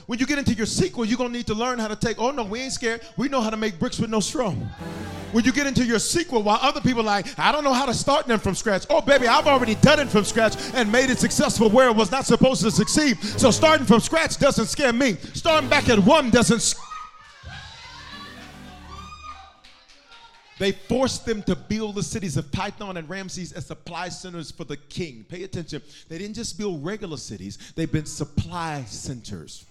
[0.06, 2.30] When you get into your sequel, you're gonna need to learn how to take, oh
[2.30, 3.00] no, we ain't scared.
[3.16, 4.52] We know how to make bricks with no straw.
[5.32, 7.92] When you get into your sequel, while other people like, I don't know how to
[7.92, 8.86] start them from scratch.
[8.88, 12.12] Oh, baby, I've already done it from scratch and made it successful where it was
[12.12, 13.18] not supposed to succeed.
[13.20, 15.14] So starting from scratch doesn't scare me.
[15.34, 16.74] Starting back at one doesn't.
[20.58, 24.64] They forced them to build the cities of Pithom and Ramses as supply centers for
[24.64, 25.26] the king.
[25.28, 25.82] Pay attention.
[26.08, 29.66] They didn't just build regular cities, they've been supply centers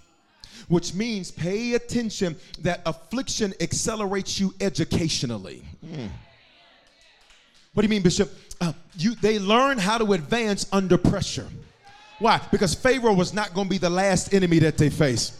[0.68, 5.64] which means pay attention that affliction accelerates you educationally.
[5.86, 6.10] Mm.
[7.74, 8.32] What do you mean, Bishop?
[8.62, 11.48] Uh, you, they learn how to advance under pressure.
[12.20, 12.40] Why?
[12.52, 15.38] Because Pharaoh was not going to be the last enemy that they face.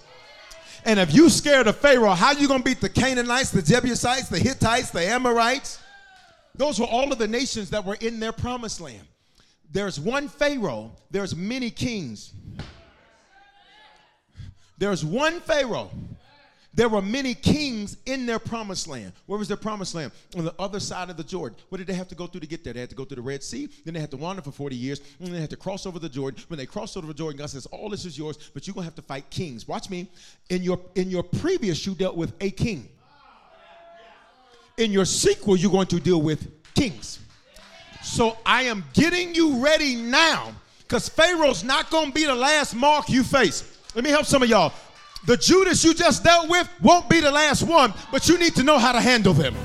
[0.84, 4.28] And if you scared of Pharaoh, how you going to beat the Canaanites, the Jebusites,
[4.28, 5.80] the Hittites, the Amorites?
[6.54, 9.08] Those were all of the nations that were in their promised land.
[9.72, 12.34] There's one Pharaoh, there's many kings.
[14.78, 15.90] There's one Pharaoh.
[16.74, 19.14] there were many kings in their promised land.
[19.28, 20.12] Where was their promised land?
[20.38, 21.58] On the other side of the Jordan.
[21.70, 22.74] What did they have to go through to get there?
[22.74, 24.76] They had to go through the Red Sea, then they had to wander for 40
[24.76, 26.44] years, and they had to cross over the Jordan.
[26.50, 28.86] When they crossed over the Jordan, God says, All this is yours, but you're gonna
[28.86, 29.68] have to fight kings.
[29.68, 30.10] Watch me.
[30.50, 32.90] In your in your previous, you dealt with a king.
[34.78, 37.20] In your sequel, you're going to deal with kings.
[38.04, 43.10] So I am getting you ready now, because Pharaoh's not gonna be the last mark
[43.10, 43.75] you face.
[43.96, 44.74] Let me help some of y'all.
[45.26, 48.64] The Judas you just dealt with won't be the last one, but you need to
[48.64, 49.56] know how to handle them.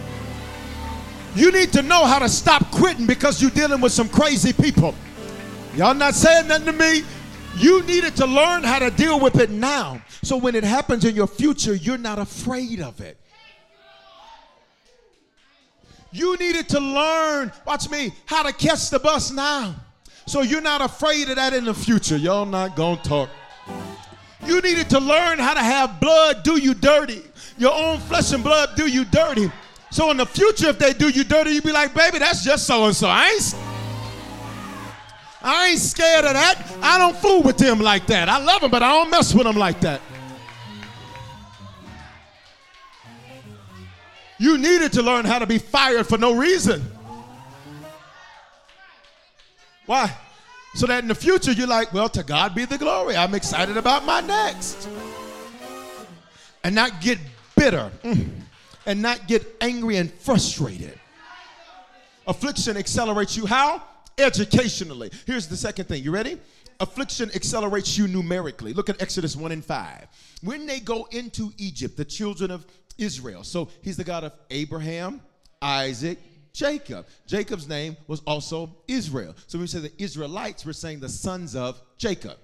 [1.35, 4.95] You need to know how to stop quitting because you're dealing with some crazy people.
[5.75, 7.03] Y'all not saying nothing to me?
[7.57, 10.01] You needed to learn how to deal with it now.
[10.23, 13.19] So when it happens in your future, you're not afraid of it.
[16.13, 19.75] You needed to learn, watch me, how to catch the bus now.
[20.27, 22.17] So you're not afraid of that in the future.
[22.17, 23.29] Y'all not gonna talk.
[24.47, 27.23] You needed to learn how to have blood do you dirty.
[27.59, 29.51] Your own flesh and blood do you dirty.
[29.91, 32.67] So in the future, if they do you dirty, you'd be like, baby, that's just
[32.67, 33.09] so and so.
[33.09, 33.55] I ain't,
[35.43, 36.79] I ain't scared of that.
[36.81, 38.29] I don't fool with them like that.
[38.29, 40.01] I love them, but I don't mess with them like that.
[44.39, 46.83] You needed to learn how to be fired for no reason.
[49.85, 50.11] Why?
[50.81, 53.15] So that in the future you're like, well, to God be the glory.
[53.15, 54.89] I'm excited about my next.
[56.65, 57.19] And not get
[57.55, 58.31] bitter mm,
[58.87, 60.99] and not get angry and frustrated.
[62.27, 63.83] Affliction accelerates you how?
[64.17, 65.11] Educationally.
[65.27, 66.03] Here's the second thing.
[66.03, 66.39] You ready?
[66.81, 68.73] Affliction accelerates you numerically.
[68.73, 70.07] Look at Exodus 1 and 5.
[70.41, 72.65] When they go into Egypt, the children of
[72.97, 73.45] Israel.
[73.45, 75.21] So he's the God of Abraham,
[75.61, 76.19] Isaac,
[76.53, 77.07] Jacob.
[77.27, 79.35] Jacob's name was also Israel.
[79.47, 82.37] So when we say the Israelites, we're saying the sons of Jacob,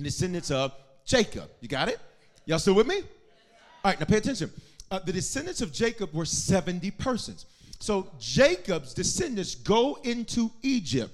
[0.00, 0.72] descendants of
[1.04, 1.50] Jacob.
[1.60, 1.98] You got it?
[2.46, 2.96] Y'all still with me?
[2.96, 4.50] All right, now pay attention.
[4.90, 7.46] Uh, the descendants of Jacob were 70 persons.
[7.80, 11.12] So Jacob's descendants go into Egypt.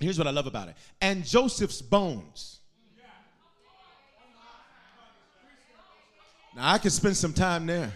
[0.00, 0.74] Here's what I love about it.
[1.00, 2.60] And Joseph's bones.
[6.54, 7.92] Now I could spend some time there.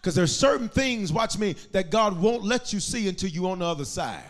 [0.00, 3.58] Because there's certain things, watch me, that God won't let you see until you're on
[3.58, 4.24] the other side.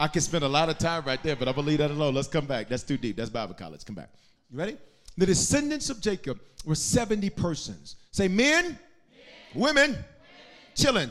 [0.00, 2.12] I can spend a lot of time right there, but gonna leave that alone.
[2.12, 2.68] Let's come back.
[2.68, 3.16] That's too deep.
[3.16, 3.84] That's Bible college.
[3.84, 4.10] Come back.
[4.50, 4.76] You ready?
[5.16, 7.94] The descendants of Jacob were 70 persons.
[8.10, 8.76] Say men, men.
[9.54, 10.04] women, women.
[10.74, 11.10] chilling.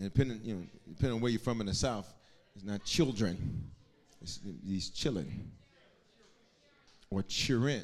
[0.00, 2.12] Depending, you know, depending on where you're from in the South,
[2.54, 3.70] it's not children.
[4.22, 5.50] It's these chilling
[7.10, 7.82] or cheering.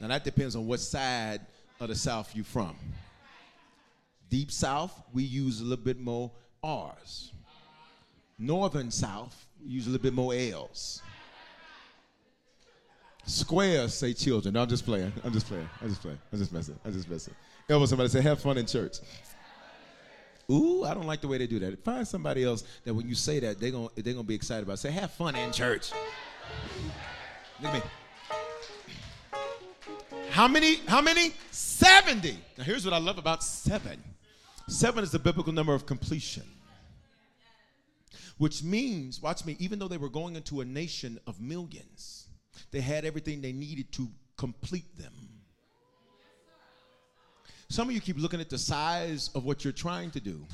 [0.00, 1.40] Now that depends on what side
[1.80, 2.76] of the South you're from.
[4.28, 6.30] Deep South, we use a little bit more
[6.62, 7.32] R's.
[8.38, 11.02] Northern South, we use a little bit more L's.
[13.24, 14.54] Squares say children.
[14.54, 15.12] No, I'm just playing.
[15.24, 15.68] I'm just playing.
[15.82, 16.18] I'm just playing.
[16.32, 16.78] I'm just messing.
[16.84, 17.34] I'm just messing.
[17.68, 18.98] Elbow somebody say, have fun in church.
[20.50, 21.82] Ooh, I don't like the way they do that.
[21.82, 24.74] Find somebody else that when you say that, they're gonna they're gonna be excited about.
[24.74, 24.76] It.
[24.76, 25.90] Say, have fun in church.
[27.60, 27.90] Look at me.
[30.36, 30.74] How many?
[30.86, 31.32] How many?
[31.50, 32.36] 70.
[32.58, 33.98] Now, here's what I love about seven
[34.68, 36.42] seven is the biblical number of completion,
[38.36, 42.26] which means, watch me, even though they were going into a nation of millions,
[42.70, 45.14] they had everything they needed to complete them.
[47.70, 50.44] Some of you keep looking at the size of what you're trying to do,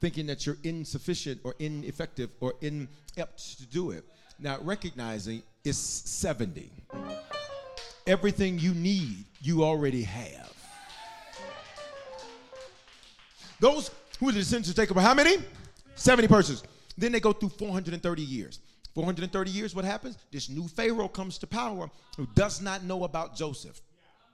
[0.00, 4.04] thinking that you're insufficient or ineffective or inept to do it.
[4.38, 6.70] Now, recognizing it's 70
[8.06, 10.52] everything you need, you already have.
[13.60, 15.36] Those who are the descendants of Jacob, how many?
[15.94, 16.64] 70 persons.
[16.96, 18.60] Then they go through 430 years.
[18.94, 20.18] 430 years, what happens?
[20.30, 23.80] This new Pharaoh comes to power who does not know about Joseph,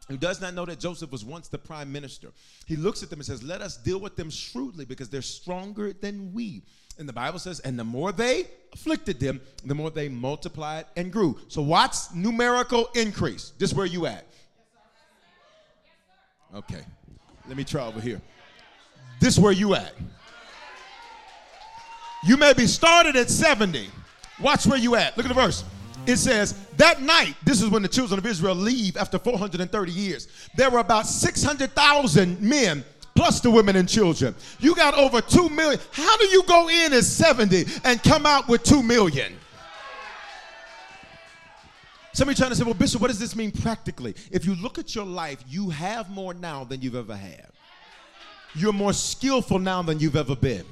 [0.09, 2.29] who does not know that Joseph was once the prime minister.
[2.67, 5.95] He looks at them and says, Let us deal with them shrewdly because they're stronger
[5.95, 6.63] than we.
[7.01, 11.11] And the Bible says, and the more they afflicted them, the more they multiplied and
[11.11, 11.39] grew.
[11.49, 13.53] So what's numerical increase?
[13.59, 14.27] This where you at?
[16.55, 16.83] Okay.
[17.49, 18.21] Let me try over here.
[19.19, 19.95] This where you at.
[22.23, 23.89] You may be started at 70.
[24.39, 25.17] Watch where you at.
[25.17, 25.65] Look at the verse.
[26.07, 30.29] It says, that night, this is when the children of Israel leave after 430 years.
[30.55, 32.85] There were about 600,000 men
[33.15, 34.35] plus the women and children.
[34.59, 35.81] You got over 2 million.
[35.93, 39.37] How do you go in at 70 and come out with 2 million?
[42.13, 44.15] Somebody trying to say, well, Bishop, what does this mean practically?
[44.31, 47.47] If you look at your life, you have more now than you've ever had.
[48.55, 50.65] You're more skillful now than you've ever been.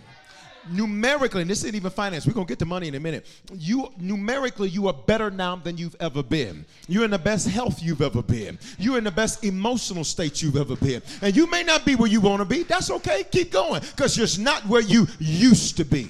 [0.71, 3.27] Numerically, and this isn't even finance, we're gonna get to money in a minute.
[3.53, 6.64] You numerically, you are better now than you've ever been.
[6.87, 8.59] You're in the best health you've ever been.
[8.79, 11.03] You're in the best emotional state you've ever been.
[11.23, 12.62] And you may not be where you want to be.
[12.62, 13.25] That's okay.
[13.31, 13.81] Keep going.
[13.81, 16.09] Because you're not where you used to be.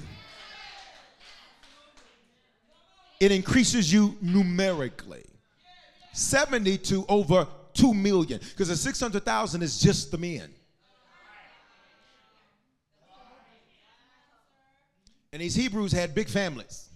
[3.20, 5.24] It increases you numerically.
[6.12, 8.40] 70 to over 2 million.
[8.40, 10.50] Because the 600,000 is just the men.
[15.32, 16.88] And these Hebrews had big families.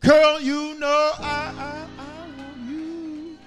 [0.00, 3.38] Girl, you know I, I, I want you.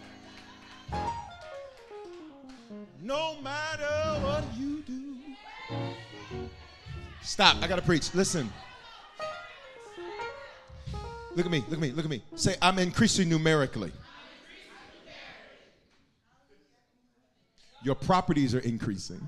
[3.02, 5.16] No matter what you do.
[7.24, 7.58] Stop.
[7.62, 8.14] I got to preach.
[8.14, 8.50] Listen.
[11.36, 11.64] Look at me.
[11.68, 11.92] Look at me.
[11.92, 12.24] Look at me.
[12.36, 13.92] Say, I'm increasing numerically.
[17.84, 19.28] Your properties are increasing.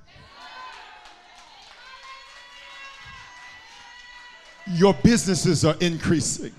[4.74, 6.54] Your businesses are increasing.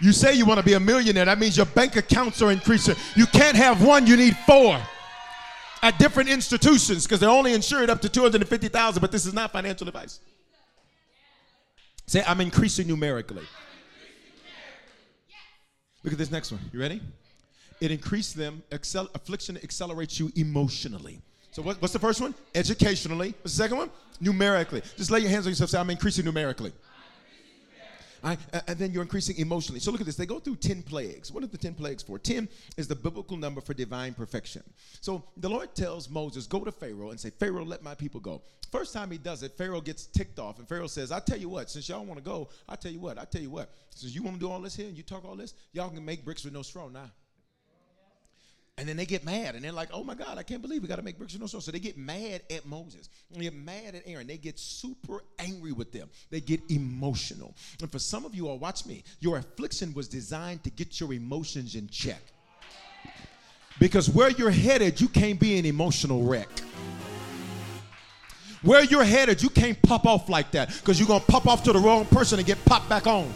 [0.00, 2.94] You say you want to be a millionaire, that means your bank accounts are increasing.
[3.16, 4.78] You can't have one, you need four
[5.82, 9.88] at different institutions because they're only insured up to 250,000, but this is not financial
[9.88, 10.20] advice.
[12.06, 13.44] Say, I'm increasing numerically.
[16.04, 16.60] Look at this next one.
[16.72, 17.00] You ready?
[17.80, 18.62] It increased them.
[18.70, 21.20] Accel- affliction accelerates you emotionally.
[21.50, 22.34] So what, what's the first one?
[22.54, 23.34] Educationally.
[23.42, 23.90] What's the second one?
[24.20, 24.82] Numerically.
[24.96, 25.70] Just lay your hands on yourself.
[25.70, 26.72] Say, I'm increasing numerically.
[28.22, 28.38] Right?
[28.66, 29.80] And then you're increasing emotionally.
[29.80, 30.16] So look at this.
[30.16, 31.30] They go through 10 plagues.
[31.30, 32.18] What are the 10 plagues for?
[32.18, 34.62] 10 is the biblical number for divine perfection.
[35.00, 38.42] So the Lord tells Moses, go to Pharaoh and say, Pharaoh, let my people go.
[38.70, 40.58] First time he does it, Pharaoh gets ticked off.
[40.58, 43.00] And Pharaoh says, I tell you what, since y'all want to go, I tell you
[43.00, 43.70] what, I tell you what.
[43.94, 46.04] Since you want to do all this here and you talk all this, y'all can
[46.04, 47.10] make bricks with no straw now.
[48.78, 50.88] And then they get mad and they're like, oh my God, I can't believe we
[50.88, 51.60] got to make bricks with no stone.
[51.60, 53.08] So they get mad at Moses.
[53.28, 54.28] They get mad at Aaron.
[54.28, 56.08] They get super angry with them.
[56.30, 57.56] They get emotional.
[57.80, 61.12] And for some of you all, watch me, your affliction was designed to get your
[61.12, 62.22] emotions in check.
[63.80, 66.48] Because where you're headed, you can't be an emotional wreck.
[68.62, 71.64] Where you're headed, you can't pop off like that because you're going to pop off
[71.64, 73.32] to the wrong person and get popped back on.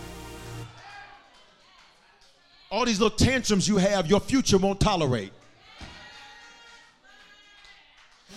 [2.72, 5.30] All these little tantrums you have, your future won't tolerate.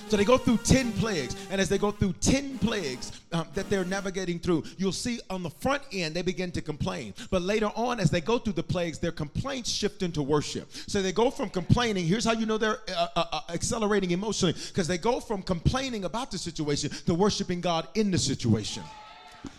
[0.09, 1.37] So they go through 10 plagues.
[1.49, 5.41] And as they go through 10 plagues um, that they're navigating through, you'll see on
[5.41, 7.13] the front end they begin to complain.
[7.31, 10.69] But later on, as they go through the plagues, their complaints shift into worship.
[10.87, 12.05] So they go from complaining.
[12.05, 16.03] Here's how you know they're uh, uh, uh accelerating emotionally because they go from complaining
[16.03, 18.83] about the situation to worshiping God in the situation.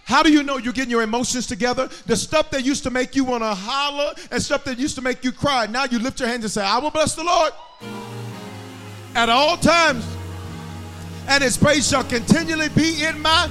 [0.05, 1.89] How do you know you're getting your emotions together?
[2.07, 5.03] The stuff that used to make you want to holler and stuff that used to
[5.03, 5.67] make you cry.
[5.67, 7.53] Now you lift your hands and say, I will bless the Lord
[9.15, 10.07] at all times,
[11.29, 13.51] and his praise shall continually be in my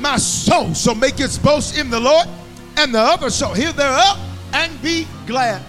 [0.00, 0.74] my soul.
[0.74, 2.28] So make its boast in the Lord,
[2.76, 4.18] and the other shall hear thereof
[4.52, 5.62] and be glad.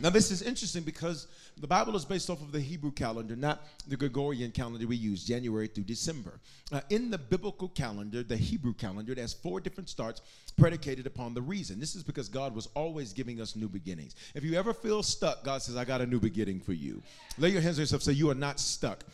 [0.00, 1.28] Now, this is interesting because
[1.62, 5.24] the Bible is based off of the Hebrew calendar, not the Gregorian calendar we use,
[5.24, 6.40] January through December.
[6.72, 10.22] Uh, in the biblical calendar, the Hebrew calendar, it has four different starts
[10.58, 11.78] predicated upon the reason.
[11.78, 14.16] This is because God was always giving us new beginnings.
[14.34, 17.00] If you ever feel stuck, God says, I got a new beginning for you.
[17.38, 19.04] Lay your hands on yourself, say, You are not stuck.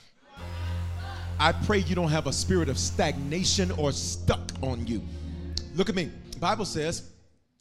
[1.39, 5.03] I pray you don't have a spirit of stagnation or stuck on you.
[5.77, 6.11] Look at me.
[6.31, 7.11] The Bible says,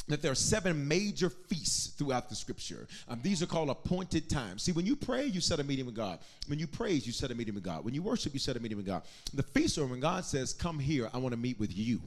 [0.08, 2.88] that there are seven major feasts throughout the scripture.
[3.10, 4.64] Um, these are called appointed times.
[4.64, 6.20] See, when you pray, you set a meeting with God.
[6.48, 7.84] When you praise, you set a meeting with God.
[7.84, 9.04] When you worship, you set a meeting with God.
[9.34, 12.02] The feasts are when God says, Come here, I want to meet with you.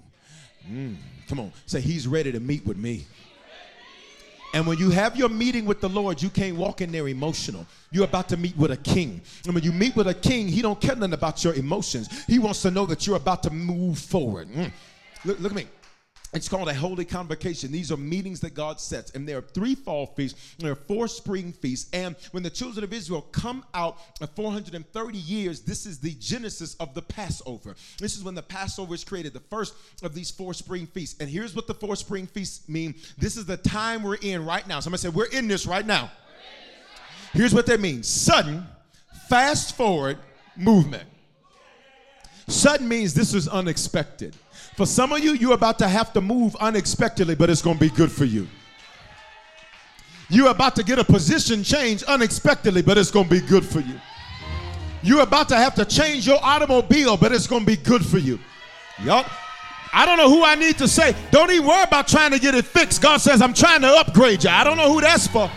[0.71, 0.97] Mm,
[1.29, 3.07] come on, say, He's ready to meet with me.
[4.53, 7.67] And when you have your meeting with the Lord, you can't walk in there emotional.
[7.93, 9.21] You're about to meet with a king.
[9.45, 12.25] And when you meet with a king, he don't care nothing about your emotions.
[12.25, 14.49] He wants to know that you're about to move forward.
[14.49, 14.73] Mm.
[15.25, 15.67] Look, look at me.
[16.33, 17.73] It's called a holy convocation.
[17.73, 19.11] These are meetings that God sets.
[19.13, 21.91] And there are three fall feasts, there are four spring feasts.
[21.93, 26.77] And when the children of Israel come out of 430 years, this is the genesis
[26.77, 27.75] of the Passover.
[27.99, 29.75] This is when the Passover is created, the first
[30.05, 31.21] of these four spring feasts.
[31.21, 34.67] And here's what the four spring feasts mean this is the time we're in right
[34.69, 34.79] now.
[34.79, 36.13] Somebody said, We're in this right now.
[37.33, 38.67] Here's what that means sudden,
[39.29, 40.19] fast forward
[40.57, 41.09] movement.
[42.47, 44.37] Sudden means this is unexpected.
[44.77, 47.81] For some of you, you're about to have to move unexpectedly, but it's going to
[47.81, 48.49] be good for you.
[50.31, 53.81] You're about to get a position change unexpectedly, but it's going to be good for
[53.81, 54.01] you.
[55.03, 58.19] You're about to have to change your automobile, but it's going to be good for
[58.19, 58.39] you.
[59.03, 59.27] Yup.
[59.93, 61.17] I don't know who I need to say.
[61.33, 63.03] Don't even worry about trying to get it fixed.
[63.03, 64.51] God says, I'm trying to upgrade you.
[64.51, 65.51] I don't know who that's for.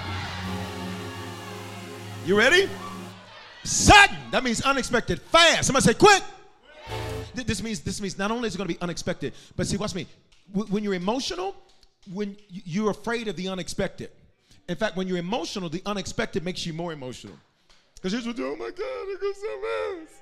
[2.26, 2.68] You ready?
[3.64, 4.18] Sudden.
[4.32, 5.22] That means unexpected.
[5.22, 5.66] Fast.
[5.66, 6.24] Somebody say, quick.
[7.34, 9.96] This means this means not only is it going to be unexpected, but see, watch
[9.96, 10.08] me.
[10.54, 11.56] When you're emotional,
[12.12, 14.12] when you're afraid of the unexpected.
[14.68, 17.36] In fact, when you're emotional, the unexpected makes you more emotional.
[17.96, 20.22] Because here's what, oh my God, it goes so fast.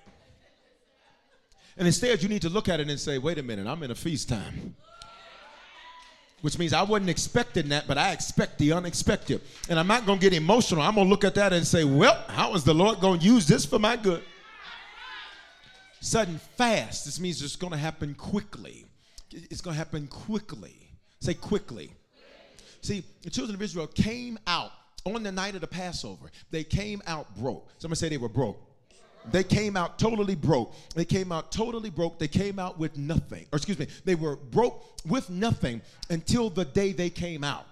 [1.77, 3.91] And instead, you need to look at it and say, wait a minute, I'm in
[3.91, 4.75] a feast time.
[6.41, 9.41] Which means I wasn't expecting that, but I expect the unexpected.
[9.69, 10.81] And I'm not going to get emotional.
[10.81, 13.25] I'm going to look at that and say, well, how is the Lord going to
[13.25, 14.23] use this for my good?
[16.01, 17.05] Sudden fast.
[17.05, 18.85] This means it's going to happen quickly.
[19.31, 20.75] It's going to happen quickly.
[21.19, 21.91] Say quickly.
[22.81, 24.71] See, the children of Israel came out
[25.05, 26.31] on the night of the Passover.
[26.49, 27.69] They came out broke.
[27.77, 28.59] Somebody say they were broke.
[29.31, 30.73] They came out totally broke.
[30.95, 32.17] They came out totally broke.
[32.17, 33.45] They came out with nothing.
[33.53, 37.67] Or excuse me, they were broke with nothing until the day they came out.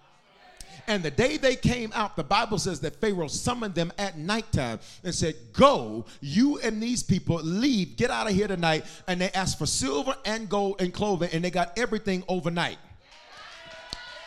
[0.89, 4.79] And the day they came out, the Bible says that Pharaoh summoned them at nighttime
[5.03, 8.85] and said, Go, you and these people, leave, get out of here tonight.
[9.07, 12.79] And they asked for silver and gold and clothing, and they got everything overnight.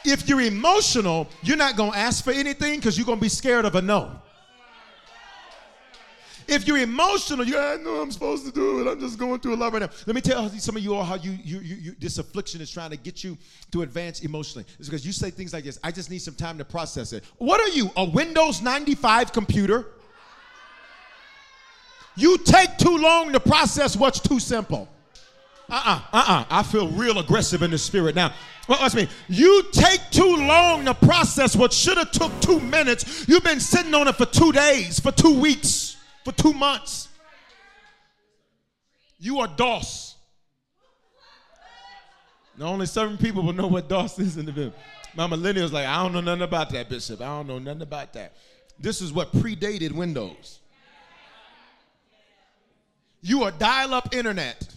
[0.04, 3.28] If you're emotional, you're not going to ask for anything because you're going to be
[3.28, 4.22] scared of a no.
[6.48, 8.90] If you're emotional, you I know I'm supposed to do it.
[8.90, 9.90] I'm just going through a lot right now.
[10.06, 12.70] Let me tell some of you all how you, you, you, you this affliction is
[12.70, 13.36] trying to get you
[13.70, 14.66] to advance emotionally.
[14.78, 15.78] It's because you say things like this.
[15.82, 17.24] I just need some time to process it.
[17.38, 17.90] What are you?
[17.96, 19.86] A Windows 95 computer?
[22.14, 24.88] You take too long to process what's too simple.
[25.70, 26.44] Uh-uh, uh-uh.
[26.50, 28.34] I feel real aggressive in the spirit now.
[28.68, 29.08] Well, watch me.
[29.28, 33.26] You take too long to process what should have took two minutes.
[33.26, 35.91] You've been sitting on it for two days, for two weeks
[36.24, 37.08] for two months.
[39.18, 40.16] You are DOS.
[42.58, 44.78] Now, only certain people will know what DOS is in the building.
[45.14, 47.20] My millennials like, I don't know nothing about that, Bishop.
[47.20, 48.34] I don't know nothing about that.
[48.78, 50.58] This is what predated Windows.
[53.20, 54.68] You are dial-up internet.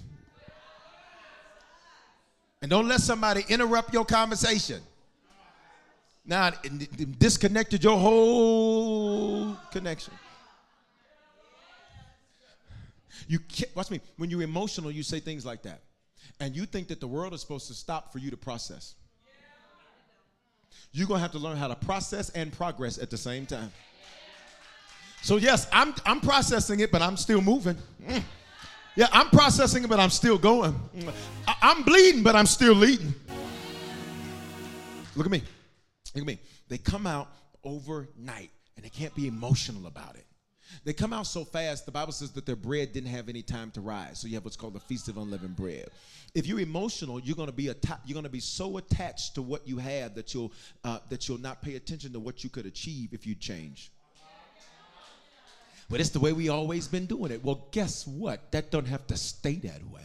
[2.61, 4.81] And don't let somebody interrupt your conversation.
[6.25, 6.51] Now,
[7.19, 10.13] disconnected your whole connection.
[13.27, 14.01] You can't, watch me.
[14.17, 15.81] When you're emotional, you say things like that.
[16.39, 18.95] And you think that the world is supposed to stop for you to process.
[20.91, 23.71] You're going to have to learn how to process and progress at the same time.
[25.21, 27.77] So, yes, I'm, I'm processing it, but I'm still moving.
[28.07, 28.21] Mm.
[28.95, 30.73] Yeah, I'm processing it, but I'm still going.
[30.95, 31.11] Mm.
[31.47, 33.13] I, I'm bleeding, but I'm still leading.
[35.15, 35.41] Look at me.
[36.13, 36.39] Look at me.
[36.67, 37.29] They come out
[37.63, 40.25] overnight and they can't be emotional about it.
[40.83, 43.71] They come out so fast, the Bible says that their bread didn't have any time
[43.71, 44.19] to rise.
[44.19, 45.89] So you have what's called the Feast of Unleavened Bread.
[46.33, 49.41] If you're emotional, you're going to be atta- you're going to be so attached to
[49.41, 50.51] what you have that you'll
[50.83, 53.91] uh, that you'll not pay attention to what you could achieve if you change.
[55.89, 57.43] But it's the way we always been doing it.
[57.43, 58.51] Well, guess what?
[58.51, 60.01] That don't have to stay that way.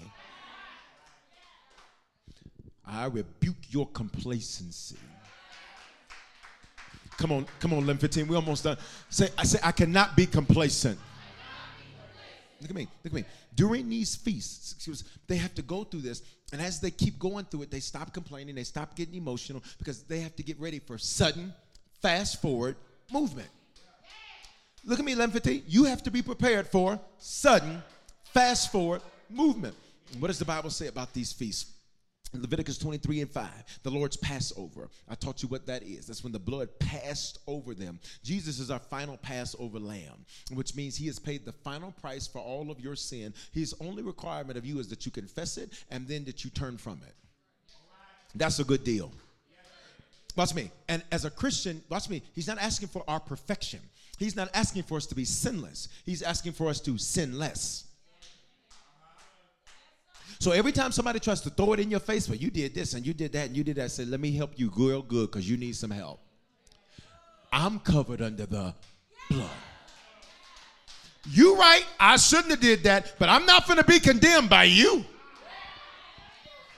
[2.87, 4.97] I rebuke your complacency.
[7.21, 8.27] Come on, come on, 1115.
[8.27, 8.79] We're almost done.
[9.11, 10.99] Say, I say, I cannot be complacent.
[12.63, 13.25] Look at me, look at me.
[13.55, 16.23] During these feasts, excuse, they have to go through this.
[16.51, 20.03] And as they keep going through it, they stop complaining, they stop getting emotional because
[20.05, 21.53] they have to get ready for sudden,
[22.01, 22.77] fast forward
[23.13, 23.49] movement.
[24.87, 25.65] Look at me, 1115.
[25.69, 27.83] You have to be prepared for sudden,
[28.33, 29.75] fast forward movement.
[30.19, 31.71] What does the Bible say about these feasts?
[32.33, 33.49] Leviticus 23 and 5,
[33.83, 34.89] the Lord's Passover.
[35.09, 36.07] I taught you what that is.
[36.07, 37.99] That's when the blood passed over them.
[38.23, 42.39] Jesus is our final Passover lamb, which means he has paid the final price for
[42.39, 43.35] all of your sin.
[43.53, 46.77] His only requirement of you is that you confess it and then that you turn
[46.79, 47.15] from it.
[48.35, 49.11] That's a good deal.
[50.37, 50.71] Watch me.
[50.89, 53.81] And as a Christian, watch me, he's not asking for our perfection.
[54.19, 55.89] He's not asking for us to be sinless.
[56.05, 57.90] He's asking for us to sin less.
[60.41, 62.95] So every time somebody tries to throw it in your face, well, you did this
[62.95, 65.31] and you did that and you did that, say, let me help you real good
[65.31, 66.19] because you need some help.
[67.53, 68.75] I'm covered under the
[69.29, 69.51] blood.
[71.29, 75.05] You right, I shouldn't have did that, but I'm not to be condemned by you.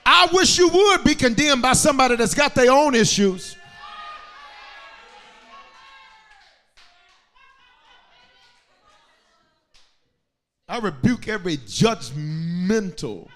[0.05, 3.55] I wish you would be condemned by somebody that's got their own issues.
[10.67, 13.29] I rebuke every judgmental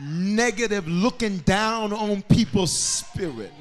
[0.00, 3.52] negative looking down on people's spirit.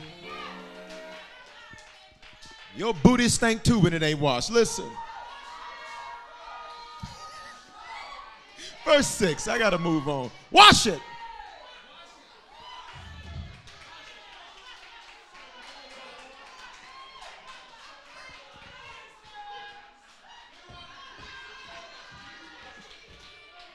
[2.76, 4.50] Your booty stink too when it ain't washed.
[4.50, 4.90] Listen.
[8.84, 10.30] Verse 6, I got to move on.
[10.52, 11.00] Wash it.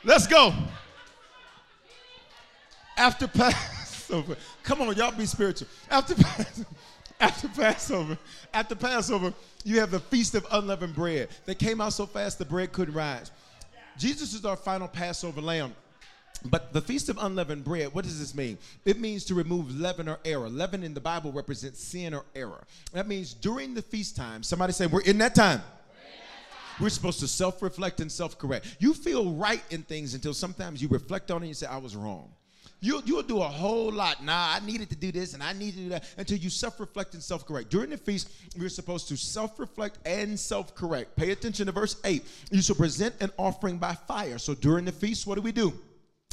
[0.05, 0.55] Let's go.
[2.99, 5.69] After Passover, come on, y'all be spiritual.
[5.89, 6.67] After Passover,
[7.21, 8.19] after Passover,
[8.53, 9.33] after Passover,
[9.65, 11.29] you have the Feast of Unleavened Bread.
[11.47, 13.31] They came out so fast the bread couldn't rise.
[13.97, 15.75] Jesus is our final Passover lamb.
[16.45, 18.59] But the Feast of Unleavened Bread, what does this mean?
[18.85, 20.49] It means to remove leaven or error.
[20.49, 22.65] Leaven in the Bible represents sin or error.
[22.93, 25.63] That means during the feast time, somebody say, We're in that time.
[26.81, 28.77] We're supposed to self reflect and self correct.
[28.79, 31.79] You feel right in things until sometimes you reflect on it and you say, I
[31.79, 32.31] was wrong.
[32.81, 34.23] You'll, you'll do a whole lot.
[34.23, 36.79] Nah, I needed to do this and I need to do that until you self
[36.79, 37.71] reflect and self correct.
[37.71, 41.17] During the feast, we're supposed to self reflect and self correct.
[41.17, 42.25] Pay attention to verse 8.
[42.51, 44.39] You shall present an offering by fire.
[44.39, 45.73] So during the feast, what do we do?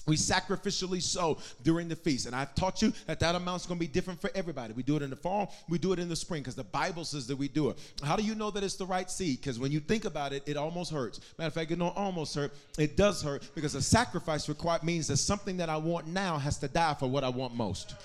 [0.06, 2.26] We sacrificially sow during the feast.
[2.26, 4.74] And I've taught you that that amount's going to be different for everybody.
[4.74, 7.06] We do it in the fall, we do it in the spring because the Bible
[7.06, 7.80] says that we do it.
[8.04, 9.42] How do you know that it's the right seed?
[9.42, 11.20] Because when you think about it, it almost hurts.
[11.38, 12.54] Matter of fact, it don't almost hurt.
[12.78, 16.58] It does hurt because a sacrifice required means that something that I want now has
[16.60, 17.96] to die for what I want most.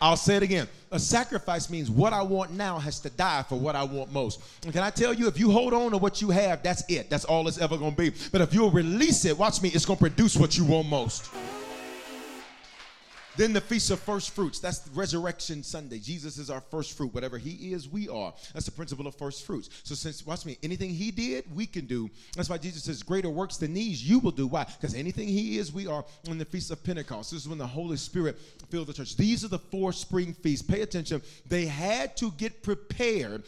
[0.00, 0.68] I'll say it again.
[0.90, 4.40] A sacrifice means what I want now has to die for what I want most.
[4.64, 7.10] And can I tell you, if you hold on to what you have, that's it.
[7.10, 8.12] That's all it's ever going to be.
[8.32, 11.30] But if you'll release it, watch me, it's going to produce what you want most.
[13.38, 14.58] Then the Feast of First Fruits.
[14.58, 16.00] That's Resurrection Sunday.
[16.00, 17.14] Jesus is our first fruit.
[17.14, 18.34] Whatever He is, we are.
[18.52, 19.70] That's the principle of first fruits.
[19.84, 22.10] So, since, watch me, anything He did, we can do.
[22.34, 24.48] That's why Jesus says, Greater works than these you will do.
[24.48, 24.64] Why?
[24.64, 26.04] Because anything He is, we are.
[26.26, 29.16] In the Feast of Pentecost, this is when the Holy Spirit filled the church.
[29.16, 30.66] These are the four spring feasts.
[30.66, 31.22] Pay attention.
[31.46, 33.44] They had to get prepared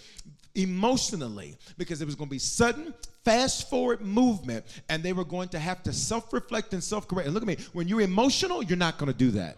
[0.54, 5.48] emotionally because it was going to be sudden fast forward movement and they were going
[5.48, 8.98] to have to self-reflect and self-correct and look at me when you're emotional you're not
[8.98, 9.56] going to do that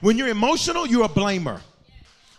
[0.00, 1.60] when you're emotional, you're a blamer.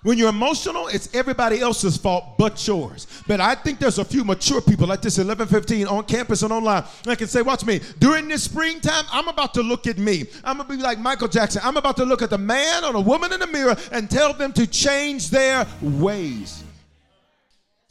[0.06, 3.08] When you're emotional, it's everybody else's fault but yours.
[3.26, 6.84] But I think there's a few mature people like this 1115 on campus and online
[7.06, 10.26] that can say, Watch me, during this springtime, I'm about to look at me.
[10.43, 11.64] I'm going to be like Michael Jackson.
[11.66, 14.32] I'm about to look at the man or the woman in the mirror and tell
[14.32, 16.64] them to change their ways.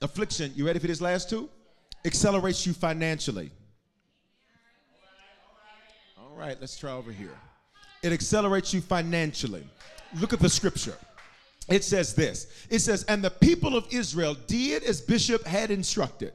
[0.00, 1.50] Affliction, you ready for this last two?
[2.04, 3.50] Accelerates you financially.
[6.16, 7.36] All right, let's try over here
[8.04, 9.66] it accelerates you financially.
[10.20, 10.94] Look at the scripture.
[11.68, 16.34] It says this it says, And the people of Israel did as Bishop had instructed.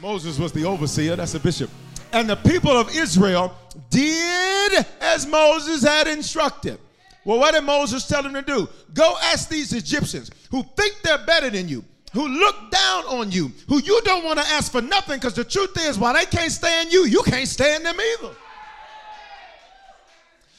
[0.00, 1.70] Moses was the overseer, that's a bishop.
[2.12, 3.56] And the people of Israel
[3.88, 6.78] did as Moses had instructed.
[7.24, 8.68] Well, what did Moses tell them to do?
[8.92, 13.50] Go ask these Egyptians who think they're better than you who look down on you,
[13.68, 16.52] who you don't want to ask for nothing because the truth is, while they can't
[16.52, 18.34] stand you, you can't stand them either.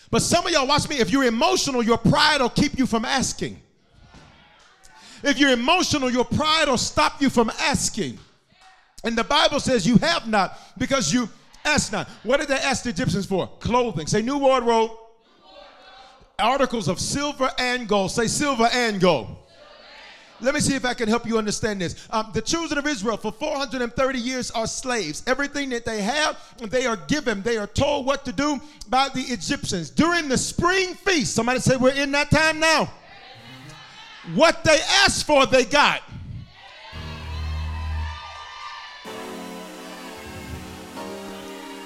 [0.09, 3.05] But some of y'all, watch me, if you're emotional, your pride will keep you from
[3.05, 3.59] asking.
[5.23, 8.19] If you're emotional, your pride will stop you from asking.
[9.03, 11.29] And the Bible says you have not because you
[11.65, 12.07] ask not.
[12.23, 13.47] What did they ask the Egyptians for?
[13.59, 14.07] Clothing.
[14.07, 14.91] Say new wardrobe.
[16.39, 18.11] Articles of silver and gold.
[18.11, 19.27] Say silver and gold.
[20.43, 22.07] Let me see if I can help you understand this.
[22.09, 25.23] Um, the children of Israel for 430 years are slaves.
[25.25, 27.41] Everything that they have, they are given.
[27.41, 29.89] They are told what to do by the Egyptians.
[29.89, 32.91] During the spring feast, somebody say, We're in that time now.
[34.35, 36.01] What they asked for, they got.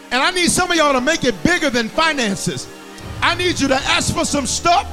[0.10, 2.68] And I need some of y'all to make it bigger than finances.
[3.22, 4.90] I need you to ask for some stuff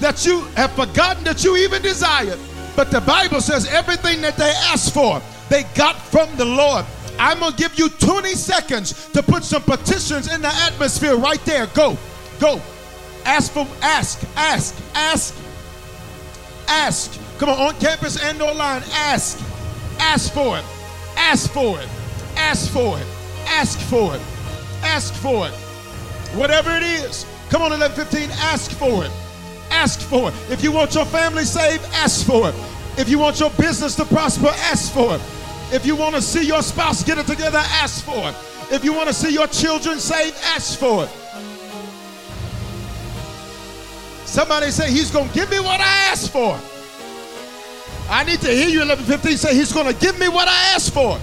[0.00, 2.38] that you have forgotten that you even desired.
[2.78, 6.84] But the Bible says everything that they asked for, they got from the Lord.
[7.18, 11.44] I'm going to give you 20 seconds to put some petitions in the atmosphere right
[11.44, 11.66] there.
[11.74, 11.98] Go,
[12.38, 12.60] go.
[13.24, 15.34] Ask for, ask, ask, ask,
[16.68, 17.20] ask.
[17.38, 19.40] Come on, on campus and online, ask.
[19.98, 20.64] Ask for it.
[21.16, 21.88] Ask for it.
[22.36, 23.06] Ask for it.
[23.48, 24.22] Ask for it.
[24.84, 25.52] Ask for it.
[26.38, 27.26] Whatever it is.
[27.50, 29.10] Come on, 1115, ask for it.
[29.70, 30.34] Ask for it.
[30.50, 32.54] If you want your family saved, ask for it.
[32.96, 35.20] If you want your business to prosper, ask for it.
[35.72, 38.34] If you want to see your spouse get it together, ask for it.
[38.72, 41.10] If you want to see your children saved, ask for it.
[44.26, 46.58] Somebody say, He's going to give me what I asked for.
[48.10, 50.92] I need to hear you 11:15 say, He's going to give me what I asked
[50.92, 51.18] for.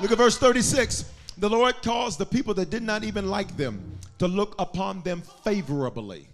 [0.00, 1.04] Look at verse 36.
[1.38, 3.80] The Lord caused the people that did not even like them
[4.18, 6.26] to look upon them favorably.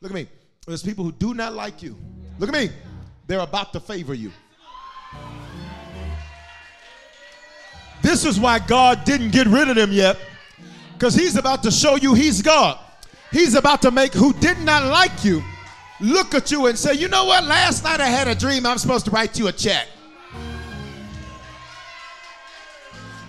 [0.00, 0.28] Look at me.
[0.66, 1.96] There's people who do not like you.
[2.38, 2.70] Look at me.
[3.26, 4.32] They're about to favor you.
[8.02, 10.16] This is why God didn't get rid of them yet,
[10.94, 12.78] because He's about to show you He's God.
[13.32, 15.42] He's about to make who did not like you
[16.00, 17.44] look at you and say, You know what?
[17.44, 19.88] Last night I had a dream I'm supposed to write you a check.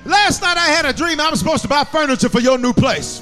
[0.05, 3.21] Last night I had a dream I'm supposed to buy furniture for your new place.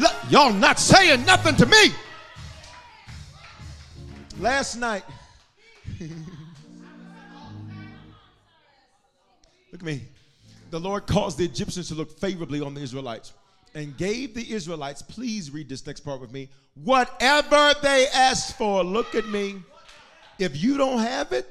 [0.00, 1.92] Look, y'all not saying nothing to me.
[4.38, 5.04] Last night,
[6.00, 6.10] look
[9.74, 10.00] at me.
[10.70, 13.34] The Lord caused the Egyptians to look favorably on the Israelites
[13.74, 16.48] and gave the Israelites, please read this next part with me,
[16.82, 18.82] whatever they asked for.
[18.82, 19.56] Look at me.
[20.38, 21.46] If you don't have it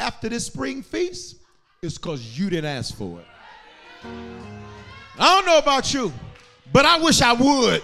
[0.00, 1.36] after this spring feast,
[1.80, 3.26] it's because you didn't ask for it.
[5.16, 6.12] I don't know about you,
[6.72, 7.82] but I wish I would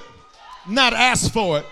[0.69, 1.67] not ask for it.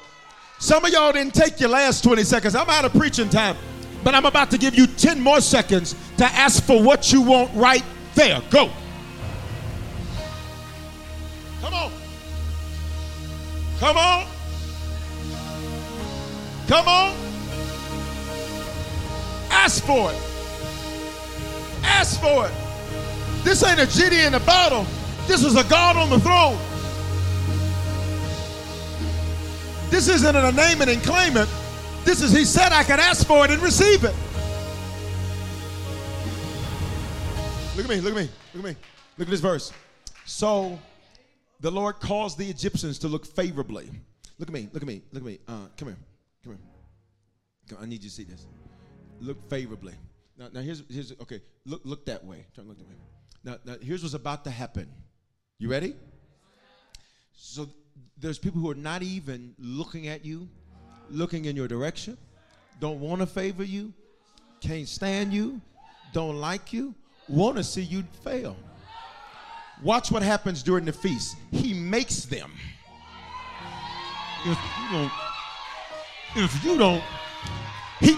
[0.59, 2.55] Some of y'all didn't take your last 20 seconds.
[2.55, 3.57] I'm out of preaching time,
[4.03, 7.51] but I'm about to give you 10 more seconds to ask for what you want
[7.55, 7.85] right
[8.15, 8.41] there.
[8.51, 8.71] Go.
[11.61, 11.93] Come on.
[13.79, 14.27] Come on.
[16.67, 17.15] Come on.
[19.51, 20.21] Ask for it.
[21.85, 22.53] Ask for it.
[23.45, 24.87] This ain't a genie in a bottle.
[25.27, 26.59] This is a God on the throne.
[29.91, 31.49] This isn't a name it and claim it.
[32.05, 34.15] This is, he said I could ask for it and receive it.
[37.77, 38.77] Look at me, look at me, look at me.
[39.19, 39.73] Look at this verse.
[40.25, 40.79] So
[41.61, 43.91] the Lord caused the Egyptians to look favorably.
[44.39, 45.39] Look at me, look at me, look at me.
[45.49, 45.97] Uh, come here,
[46.45, 46.59] come here.
[47.69, 48.47] Come, I need you to see this.
[49.21, 49.95] Look favorably.
[50.37, 51.41] Now, now here's, here's okay.
[51.67, 52.47] Look, look that way.
[52.55, 52.95] Turn, look that way.
[53.45, 54.89] Now, now, here's what's about to happen.
[55.59, 55.95] You ready?
[57.33, 57.69] So
[58.21, 60.49] there's people who are not even looking at you,
[61.11, 62.17] looking in your direction,
[62.81, 63.93] don't want to favor you,
[64.61, 65.61] can't stand you,
[66.13, 66.95] don't like you,
[67.29, 68.57] want to see you fail.
[69.83, 71.37] Watch what happens during the feast.
[71.53, 72.51] He makes them.
[74.45, 75.13] If you don't,
[76.37, 77.03] if you don't,
[78.01, 78.17] he,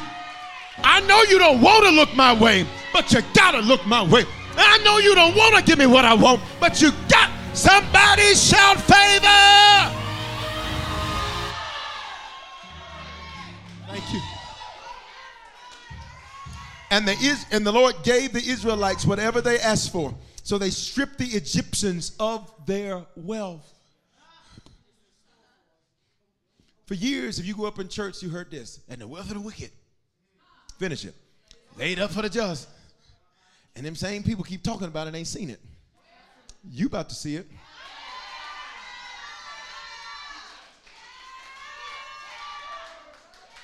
[0.78, 4.24] I know you don't want to look my way, but you gotta look my way.
[4.56, 8.34] I know you don't want to give me what I want, but you got somebody
[8.34, 9.96] shout favor.
[13.88, 14.20] Thank you.
[16.90, 20.14] And the is and the Lord gave the Israelites whatever they asked for.
[20.42, 23.72] So they stripped the Egyptians of their wealth.
[26.86, 28.80] For years, if you grew up in church, you heard this.
[28.88, 29.70] And the wealth of the wicked.
[30.78, 31.14] Finish it.
[31.78, 32.68] Laid up for the just.
[33.76, 35.60] And them same people keep talking about it, ain't seen it.
[36.68, 37.46] You about to see it.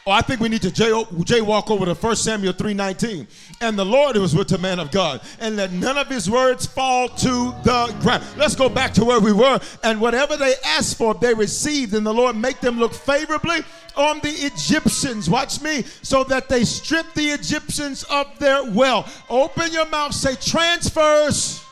[0.09, 3.27] Oh, I think we need to jay- jaywalk over to 1 Samuel 3.19.
[3.61, 6.65] And the Lord was with the man of God, and let none of his words
[6.65, 8.23] fall to the ground.
[8.37, 9.59] Let's go back to where we were.
[9.83, 11.93] And whatever they asked for, they received.
[11.93, 13.65] And the Lord make them look favorably
[13.97, 15.29] on the Egyptians.
[15.29, 15.83] Watch me.
[16.03, 19.25] So that they strip the Egyptians of their wealth.
[19.29, 20.15] Open your mouth.
[20.15, 21.66] Say, transfers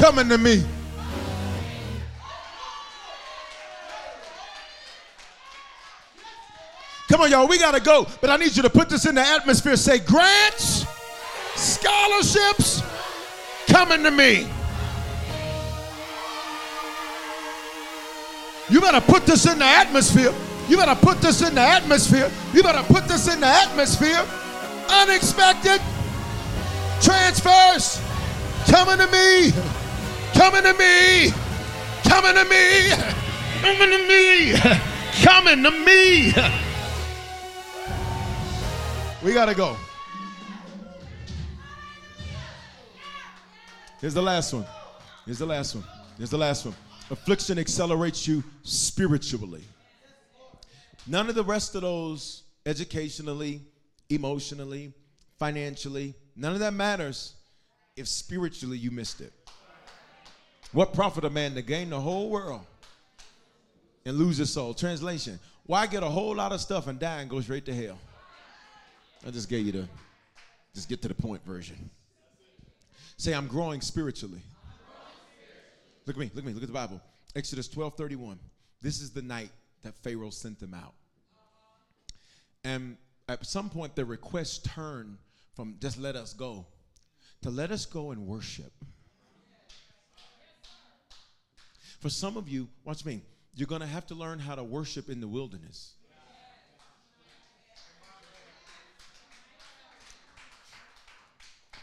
[0.00, 0.64] coming to me.
[7.08, 8.06] Come on, y'all, we gotta go.
[8.20, 9.76] But I need you to put this in the atmosphere.
[9.76, 10.86] Say, grants,
[11.56, 12.82] scholarships
[13.66, 14.46] coming to me.
[18.70, 20.34] You better put this in the atmosphere.
[20.68, 22.30] You better put this in the atmosphere.
[22.52, 24.22] You better put this in the atmosphere.
[24.90, 25.80] Unexpected
[27.00, 28.02] transfers
[28.66, 29.77] coming to me.
[30.34, 31.32] Coming to me.
[32.04, 32.90] Coming to me.
[33.60, 34.54] Coming to me.
[35.22, 36.32] Coming to me.
[39.22, 39.76] We gotta go.
[44.00, 44.64] Here's the last one.
[45.26, 45.84] Here's the last one.
[46.16, 46.74] Here's the last one.
[47.10, 49.64] Affliction accelerates you spiritually.
[51.06, 53.62] None of the rest of those, educationally,
[54.10, 54.92] emotionally,
[55.38, 57.34] financially, none of that matters
[57.96, 59.32] if spiritually you missed it.
[60.72, 62.64] What profit a man to gain the whole world
[64.04, 64.74] and lose his soul?
[64.74, 67.98] Translation Why get a whole lot of stuff and die and go straight to hell?
[69.26, 69.88] I just gave you the
[70.74, 71.90] just get to the point version.
[73.16, 74.42] Say, I'm growing spiritually.
[76.06, 77.00] Look at me, look at me, look at the Bible.
[77.34, 78.38] Exodus 12 31.
[78.80, 79.50] This is the night
[79.82, 80.94] that Pharaoh sent them out.
[82.62, 82.96] And
[83.28, 85.18] at some point, the request turned
[85.54, 86.66] from just let us go
[87.42, 88.72] to let us go and worship.
[92.00, 93.22] For some of you, watch me,
[93.54, 95.94] you're going to have to learn how to worship in the wilderness.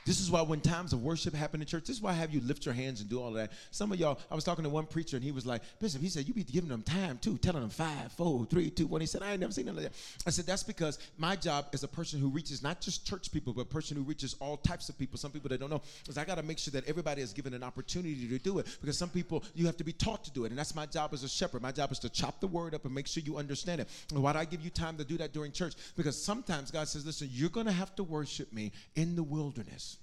[0.06, 2.32] This is why when times of worship happen in church, this is why I have
[2.32, 3.52] you lift your hands and do all of that.
[3.72, 6.10] Some of y'all, I was talking to one preacher and he was like, Bishop, he
[6.10, 9.02] said, you be giving them time too, telling them five, four, three, two, one.
[9.02, 9.94] He said, I ain't never seen none of that.
[10.28, 13.52] I said, that's because my job as a person who reaches not just church people,
[13.52, 16.20] but a person who reaches all types of people, some people that don't know, is
[16.20, 19.00] I got to make sure that everybody is given an opportunity to do it because
[19.00, 20.52] some people, you have to be taught to do it.
[20.52, 21.64] And that's my job as a shepherd.
[21.64, 23.90] My job is to chop the word up and make sure you understand it.
[24.12, 25.74] And why do I give you time to do that during church?
[25.98, 29.95] Because sometimes God says, listen, you're going to have to worship me in the wilderness.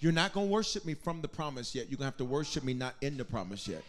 [0.00, 1.88] You're not going to worship me from the promise yet.
[1.88, 3.82] You're going to have to worship me not in the promise yet.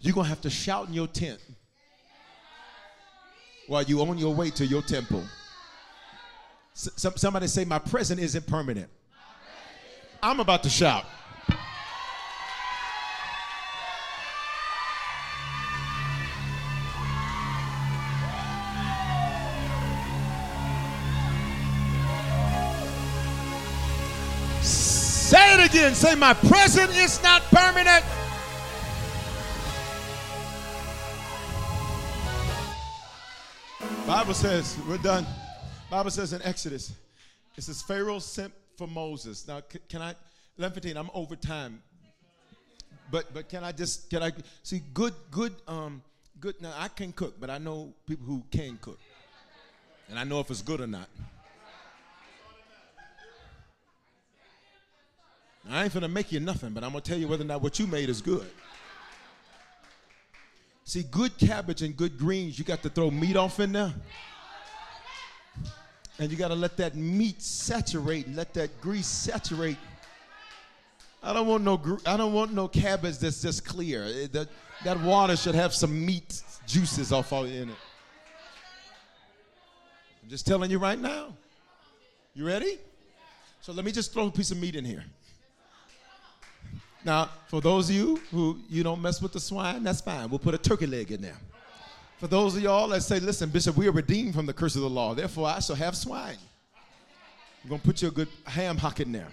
[0.00, 1.40] You're going to have to shout in your tent
[3.66, 5.24] while you're on your way to your temple.
[6.74, 8.88] S- somebody say, My present isn't permanent.
[10.22, 11.04] I'm about to shout.
[25.80, 25.94] Again.
[25.94, 28.04] Say, My present is not permanent.
[34.06, 35.24] Bible says, we're done.
[35.90, 36.92] Bible says in Exodus,
[37.56, 39.48] it says Pharaoh sent for Moses.
[39.48, 40.14] Now, can I,
[40.58, 41.80] 11:15, I'm over time.
[43.10, 46.02] But but can I just can I see good good um
[46.40, 48.98] good now I can cook, but I know people who can cook.
[50.10, 51.08] And I know if it's good or not.
[55.68, 57.78] I ain't gonna make you nothing, but I'm gonna tell you whether or not what
[57.78, 58.46] you made is good.
[60.84, 63.92] See, good cabbage and good greens, you got to throw meat off in there.
[66.18, 69.76] And you got to let that meat saturate and let that grease saturate.
[71.22, 74.04] I don't want no I don't want no cabbage that's just clear.
[74.04, 74.48] It, that,
[74.84, 77.76] that water should have some meat juices off all in it.
[80.22, 81.34] I'm just telling you right now.
[82.34, 82.78] You ready?
[83.60, 85.04] So let me just throw a piece of meat in here.
[87.04, 90.28] Now, for those of you who you don't mess with the swine, that's fine.
[90.28, 91.38] We'll put a turkey leg in there.
[92.18, 94.82] For those of y'all that say, listen, Bishop, we are redeemed from the curse of
[94.82, 95.14] the law.
[95.14, 96.36] Therefore, I shall have swine.
[97.62, 99.28] I'm going to put you a good ham hock in there.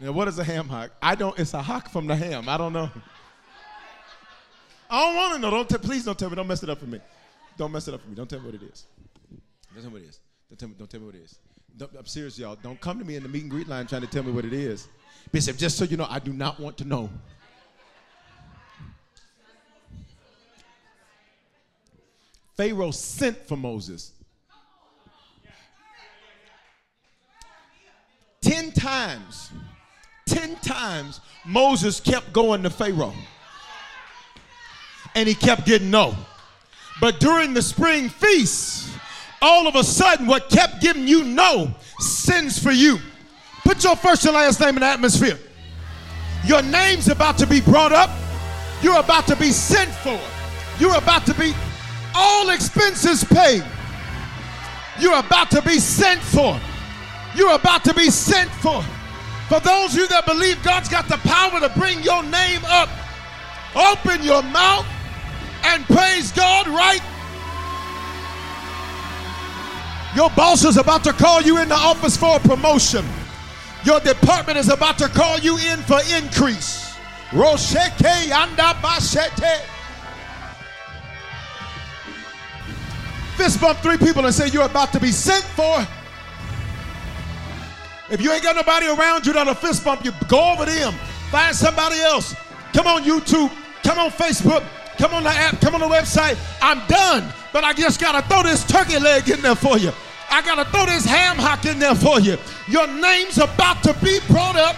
[0.00, 0.90] Now, what is a ham hock?
[1.00, 2.48] I don't, it's a hock from the ham.
[2.48, 2.90] I don't know.
[4.90, 5.50] I don't want to know.
[5.50, 6.36] Don't please don't tell me.
[6.36, 6.98] Don't mess it up for me.
[7.56, 8.16] Don't mess it up for me.
[8.16, 8.86] Don't tell me what it is.
[9.72, 10.18] Don't tell me what it is.
[10.48, 11.38] Don't tell me, don't tell me what it is.
[11.80, 12.56] I'm serious, y'all.
[12.62, 14.44] Don't come to me in the meet and greet line trying to tell me what
[14.44, 14.88] it is.
[15.32, 17.10] Bishop, just so you know, I do not want to know.
[22.56, 24.12] Pharaoh sent for Moses.
[28.42, 29.50] Ten times,
[30.26, 33.14] ten times, Moses kept going to Pharaoh.
[35.14, 36.14] And he kept getting no.
[37.00, 38.89] But during the spring feast,
[39.42, 42.98] all of a sudden, what kept giving you no sends for you.
[43.64, 45.38] Put your first and last name in the atmosphere.
[46.44, 48.10] Your name's about to be brought up.
[48.82, 50.18] You're about to be sent for.
[50.78, 51.52] You're about to be
[52.14, 53.64] all expenses paid.
[54.98, 56.58] You're about to be sent for.
[57.34, 58.82] You're about to be sent for.
[59.48, 62.88] For those of you that believe God's got the power to bring your name up,
[63.74, 64.86] open your mouth
[65.64, 67.02] and praise God right
[70.14, 73.04] your boss is about to call you in the office for a promotion.
[73.84, 76.96] Your department is about to call you in for increase.
[77.30, 79.60] Rosheke yanda bashete.
[83.36, 85.86] Fist bump three people and say you're about to be sent for.
[88.10, 90.92] If you ain't got nobody around you that'll fist bump you, go over them.
[91.30, 92.34] Find somebody else.
[92.72, 93.50] Come on YouTube.
[93.84, 94.64] Come on Facebook.
[95.00, 95.58] Come on the app.
[95.62, 96.36] Come on the website.
[96.60, 97.32] I'm done.
[97.54, 99.92] But I just got to throw this turkey leg in there for you.
[100.30, 102.36] I got to throw this ham hock in there for you.
[102.68, 104.76] Your name's about to be brought up.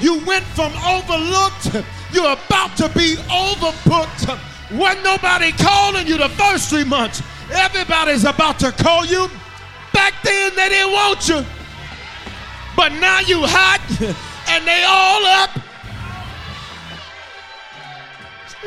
[0.00, 4.40] You went from overlooked, you're about to be overbooked.
[4.72, 7.22] Wasn't nobody calling you the first three months.
[7.52, 9.28] Everybody's about to call you.
[9.92, 11.44] Back then, they didn't want you.
[12.74, 13.84] But now you hot
[14.48, 15.71] and they all up.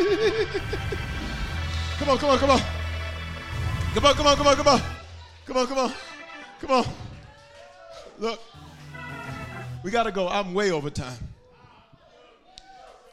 [1.97, 2.59] come on, come on, come on.
[3.93, 4.81] Come on, come on, come on, come on.
[5.45, 5.93] Come on, come on.
[6.59, 6.85] Come on.
[8.19, 8.41] Look.
[9.83, 10.27] We got to go.
[10.27, 11.17] I'm way over time.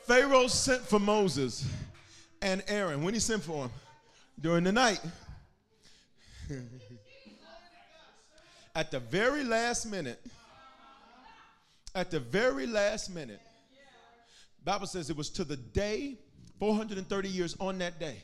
[0.02, 1.64] Pharaoh sent for Moses
[2.40, 3.04] and Aaron.
[3.04, 3.70] When he sent for them?
[4.40, 5.00] During the night.
[8.74, 10.20] at the very last minute,
[11.94, 13.40] at the very last minute,
[14.64, 16.16] Bible says it was to the day,
[16.62, 18.22] 430 years on that day.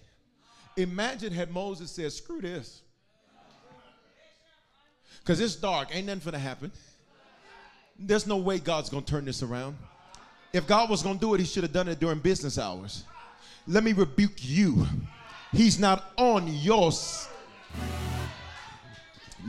[0.77, 2.83] Imagine had Moses said, screw this.
[5.19, 5.89] Because it's dark.
[5.91, 6.71] Ain't nothing finna happen.
[7.99, 9.77] There's no way God's gonna turn this around.
[10.53, 13.03] If God was gonna do it, He should have done it during business hours.
[13.67, 14.87] Let me rebuke you.
[15.51, 17.27] He's not on yours.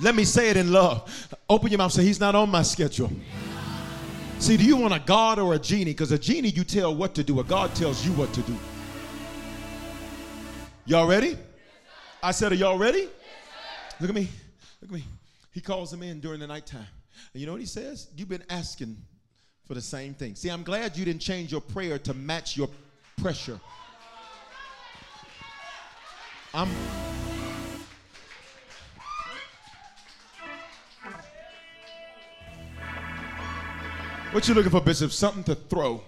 [0.02, 1.36] Let me say it in love.
[1.48, 1.91] Open your mouth.
[1.91, 3.11] Say, He's not on my schedule.
[4.40, 5.91] See, do you want a God or a genie?
[5.91, 7.40] Because a genie, you tell what to do.
[7.40, 8.57] A God tells you what to do.
[10.90, 11.38] Y'all ready?
[12.24, 13.07] I said, Are y'all ready?
[13.99, 14.28] Look at me.
[14.82, 15.03] Look at me.
[15.52, 16.88] He calls him in during the nighttime.
[17.32, 18.07] And you know what he says?
[18.16, 18.98] You've been asking
[19.66, 20.34] for the same thing.
[20.34, 22.70] See, I'm glad you didn't change your prayer to match your
[23.18, 23.60] pressure.
[26.56, 26.70] I'm
[34.32, 35.11] What you looking for, Bishop?
[35.11, 36.02] Something to throw.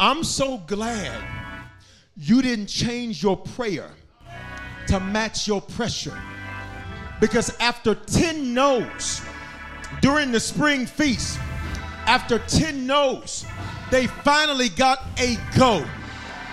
[0.00, 1.24] I'm so glad
[2.16, 3.90] you didn't change your prayer
[4.86, 6.16] to match your pressure.
[7.20, 9.20] Because after 10 no's
[10.00, 11.40] during the spring feast,
[12.06, 13.44] after 10 no's,
[13.90, 15.84] they finally got a go.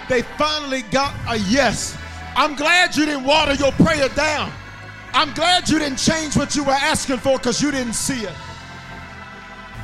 [0.09, 1.95] They finally got a yes.
[2.35, 4.51] I'm glad you didn't water your prayer down.
[5.13, 8.34] I'm glad you didn't change what you were asking for because you didn't see it.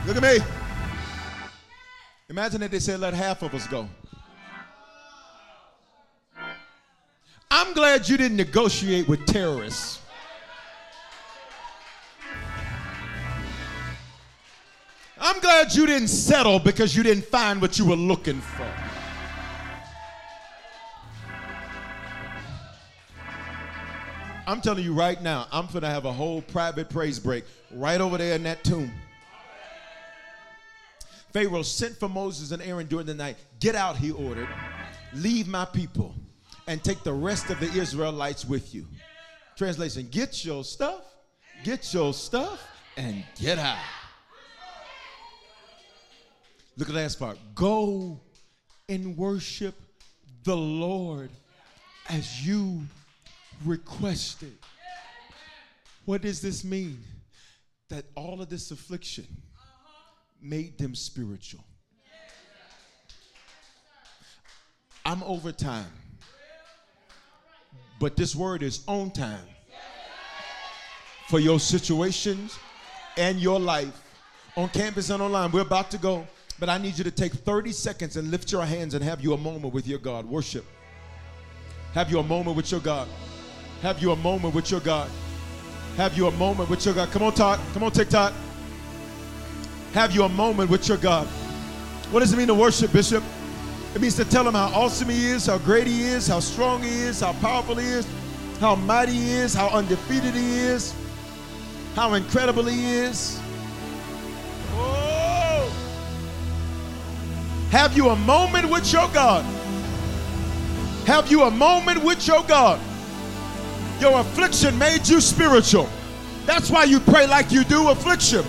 [0.08, 0.61] Look at me.
[2.32, 3.90] Imagine that they said, let half of us go.
[7.52, 10.00] I'm glad you didn't negotiate with terrorists.
[15.20, 18.66] I'm glad you didn't settle because you didn't find what you were looking for.
[24.48, 28.00] I'm telling you right now, I'm going to have a whole private praise break right
[28.00, 28.90] over there in that tomb.
[31.34, 33.38] Pharaoh sent for Moses and Aaron during the night.
[33.60, 34.50] Get out, he ordered.
[35.14, 36.14] Leave my people
[36.68, 38.86] and take the rest of the Israelites with you.
[39.56, 41.04] Translation Get your stuff,
[41.64, 42.62] get your stuff,
[42.98, 43.78] and get out.
[46.78, 47.38] Look at the last part.
[47.54, 48.20] Go
[48.90, 49.76] and worship
[50.44, 51.30] the Lord
[52.10, 52.82] as you
[53.66, 54.58] requested.
[56.06, 57.04] What does this mean?
[57.90, 59.28] That all of this affliction
[60.42, 61.64] made them spiritual.
[65.06, 65.92] I'm over time.
[68.00, 69.46] But this word is on time
[71.28, 72.58] for your situations
[73.18, 74.02] and your life
[74.56, 75.52] on campus and online.
[75.52, 76.28] We're about to go,
[76.60, 79.34] but I need you to take 30 seconds and lift your hands and have you
[79.34, 80.26] a moment with your God.
[80.26, 80.66] Worship.
[81.94, 83.08] Have you a moment with your God.
[83.82, 85.10] Have you a moment with your God.
[85.98, 87.12] Have you a moment with your God.
[87.12, 87.60] Come on, talk.
[87.74, 88.34] Come on, TikTok.
[89.94, 91.28] Have you a moment with your God.
[92.12, 93.24] What does it mean to worship, Bishop?
[93.94, 96.82] It means to tell him how awesome he is, how great he is, how strong
[96.82, 98.08] he is, how powerful he is,
[98.60, 100.94] how mighty he is, how undefeated he is,
[101.94, 103.40] how incredible he is.
[104.74, 105.70] Oh!
[107.72, 109.44] Have you a moment with your God?
[111.06, 112.80] Have you a moment with your God?
[114.00, 115.90] Your affliction made you spiritual.
[116.46, 118.46] That's why you pray like you do affliction.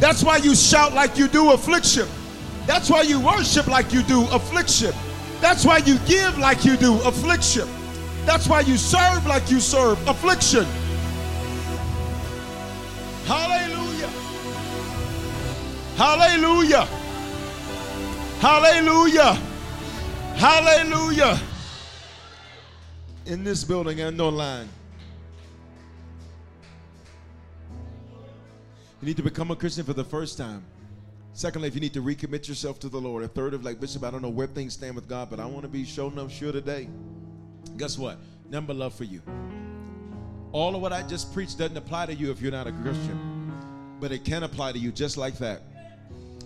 [0.00, 2.08] That's why you shout like you do affliction.
[2.66, 4.92] That's why you worship like you do affliction.
[5.42, 7.68] That's why you give like you do affliction.
[8.24, 10.64] That's why you serve like you serve affliction.
[13.26, 14.10] Hallelujah.
[15.96, 16.88] Hallelujah.
[18.40, 19.34] Hallelujah.
[20.36, 21.38] Hallelujah.
[23.26, 24.68] In this building and online.
[29.00, 30.62] You need to become a Christian for the first time.
[31.32, 33.22] Secondly, if you need to recommit yourself to the Lord.
[33.22, 35.46] A third of like Bishop, I don't know where things stand with God, but I
[35.46, 36.88] want to be sure enough sure today.
[37.76, 38.18] Guess what?
[38.50, 39.22] Number love for you.
[40.52, 43.54] All of what I just preached doesn't apply to you if you're not a Christian,
[44.00, 45.62] but it can apply to you just like that.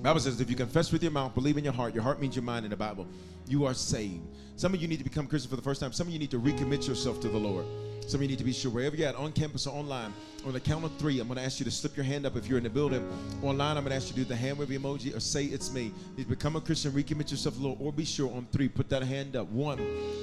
[0.03, 2.37] Bible says if you confess with your mouth, believe in your heart, your heart means
[2.37, 3.09] your mind in the Bible,
[3.49, 4.21] you are saved.
[4.57, 5.93] Some of you need to become Christian for the first time.
[5.93, 7.65] Some of you need to recommit yourself to the Lord.
[8.07, 10.13] Some of you need to be sure wherever you're at, on campus or online,
[10.47, 12.37] on the count of three, I'm going to ask you to slip your hand up
[12.37, 13.03] if you're in the building.
[13.43, 15.73] Online, I'm going to ask you to do the hand wave emoji or say it's
[15.73, 15.91] me.
[16.17, 19.37] You become a Christian, recommit yourself Lord, or be sure on three, put that hand
[19.37, 19.49] up.
[19.49, 19.79] One,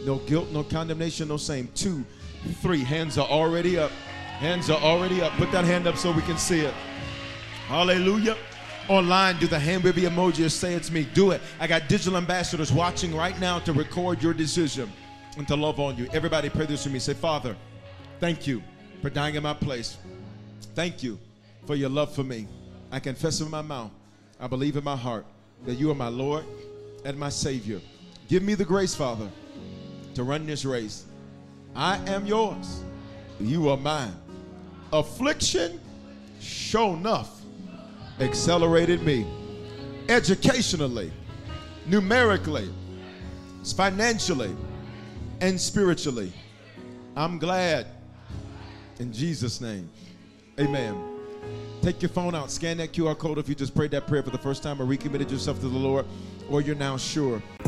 [0.06, 1.70] no guilt, no condemnation, no shame.
[1.74, 2.06] Two,
[2.62, 3.91] three, hands are already up.
[4.40, 5.34] Hands are already up.
[5.34, 6.74] Put that hand up so we can see it.
[7.68, 8.38] Hallelujah.
[8.90, 11.08] Online, do the hand wave emoji or say it's me.
[11.14, 11.41] Do it.
[11.60, 14.91] I got digital ambassadors watching right now to record your decision
[15.38, 16.08] and to love on you.
[16.14, 16.99] Everybody pray this with me.
[16.99, 17.56] Say, Father,
[18.22, 18.61] thank you
[19.02, 19.98] for dying in my place.
[20.76, 21.18] Thank you
[21.65, 22.48] for your love for me.
[22.91, 23.89] I confess with my mouth,
[24.39, 25.26] I believe in my heart
[25.65, 26.45] that you are my Lord
[27.03, 27.81] and my Savior.
[28.27, 29.27] Give me the grace, Father,
[30.14, 31.06] to run this race.
[31.76, 32.84] I am yours.
[33.39, 34.15] You are mine.
[34.93, 35.80] Affliction,
[36.39, 37.41] show enough,
[38.19, 39.26] accelerated me.
[40.10, 41.11] Educationally,
[41.88, 42.69] numerically,
[43.76, 44.56] financially,
[45.39, 46.31] and spiritually.
[47.15, 47.88] I'm glad.
[49.02, 49.90] In Jesus' name.
[50.60, 50.95] Amen.
[51.82, 54.30] Take your phone out, scan that QR code if you just prayed that prayer for
[54.30, 56.06] the first time or recommitted yourself to the Lord,
[56.52, 57.41] or you're now sure.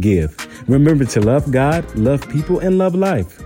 [0.00, 0.36] give.
[0.68, 3.40] Remember to love God, love people, and love life.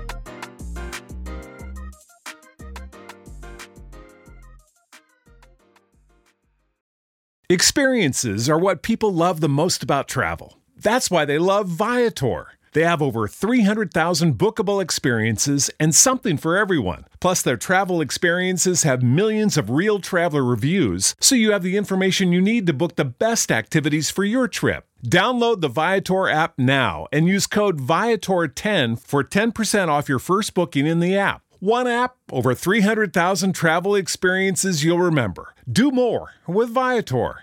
[7.48, 10.58] Experiences are what people love the most about travel.
[10.76, 12.48] That's why they love Viator.
[12.72, 17.06] They have over 300,000 bookable experiences and something for everyone.
[17.20, 22.32] Plus, their travel experiences have millions of real traveler reviews, so you have the information
[22.32, 24.85] you need to book the best activities for your trip.
[25.04, 30.86] Download the Viator app now and use code Viator10 for 10% off your first booking
[30.86, 31.42] in the app.
[31.60, 35.54] One app, over 300,000 travel experiences you'll remember.
[35.70, 37.42] Do more with Viator.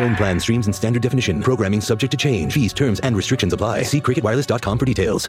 [0.00, 1.42] Phone plan streams in standard definition.
[1.42, 2.54] Programming subject to change.
[2.54, 3.82] Fees, terms, and restrictions apply.
[3.82, 5.28] See cricketwireless.com for details.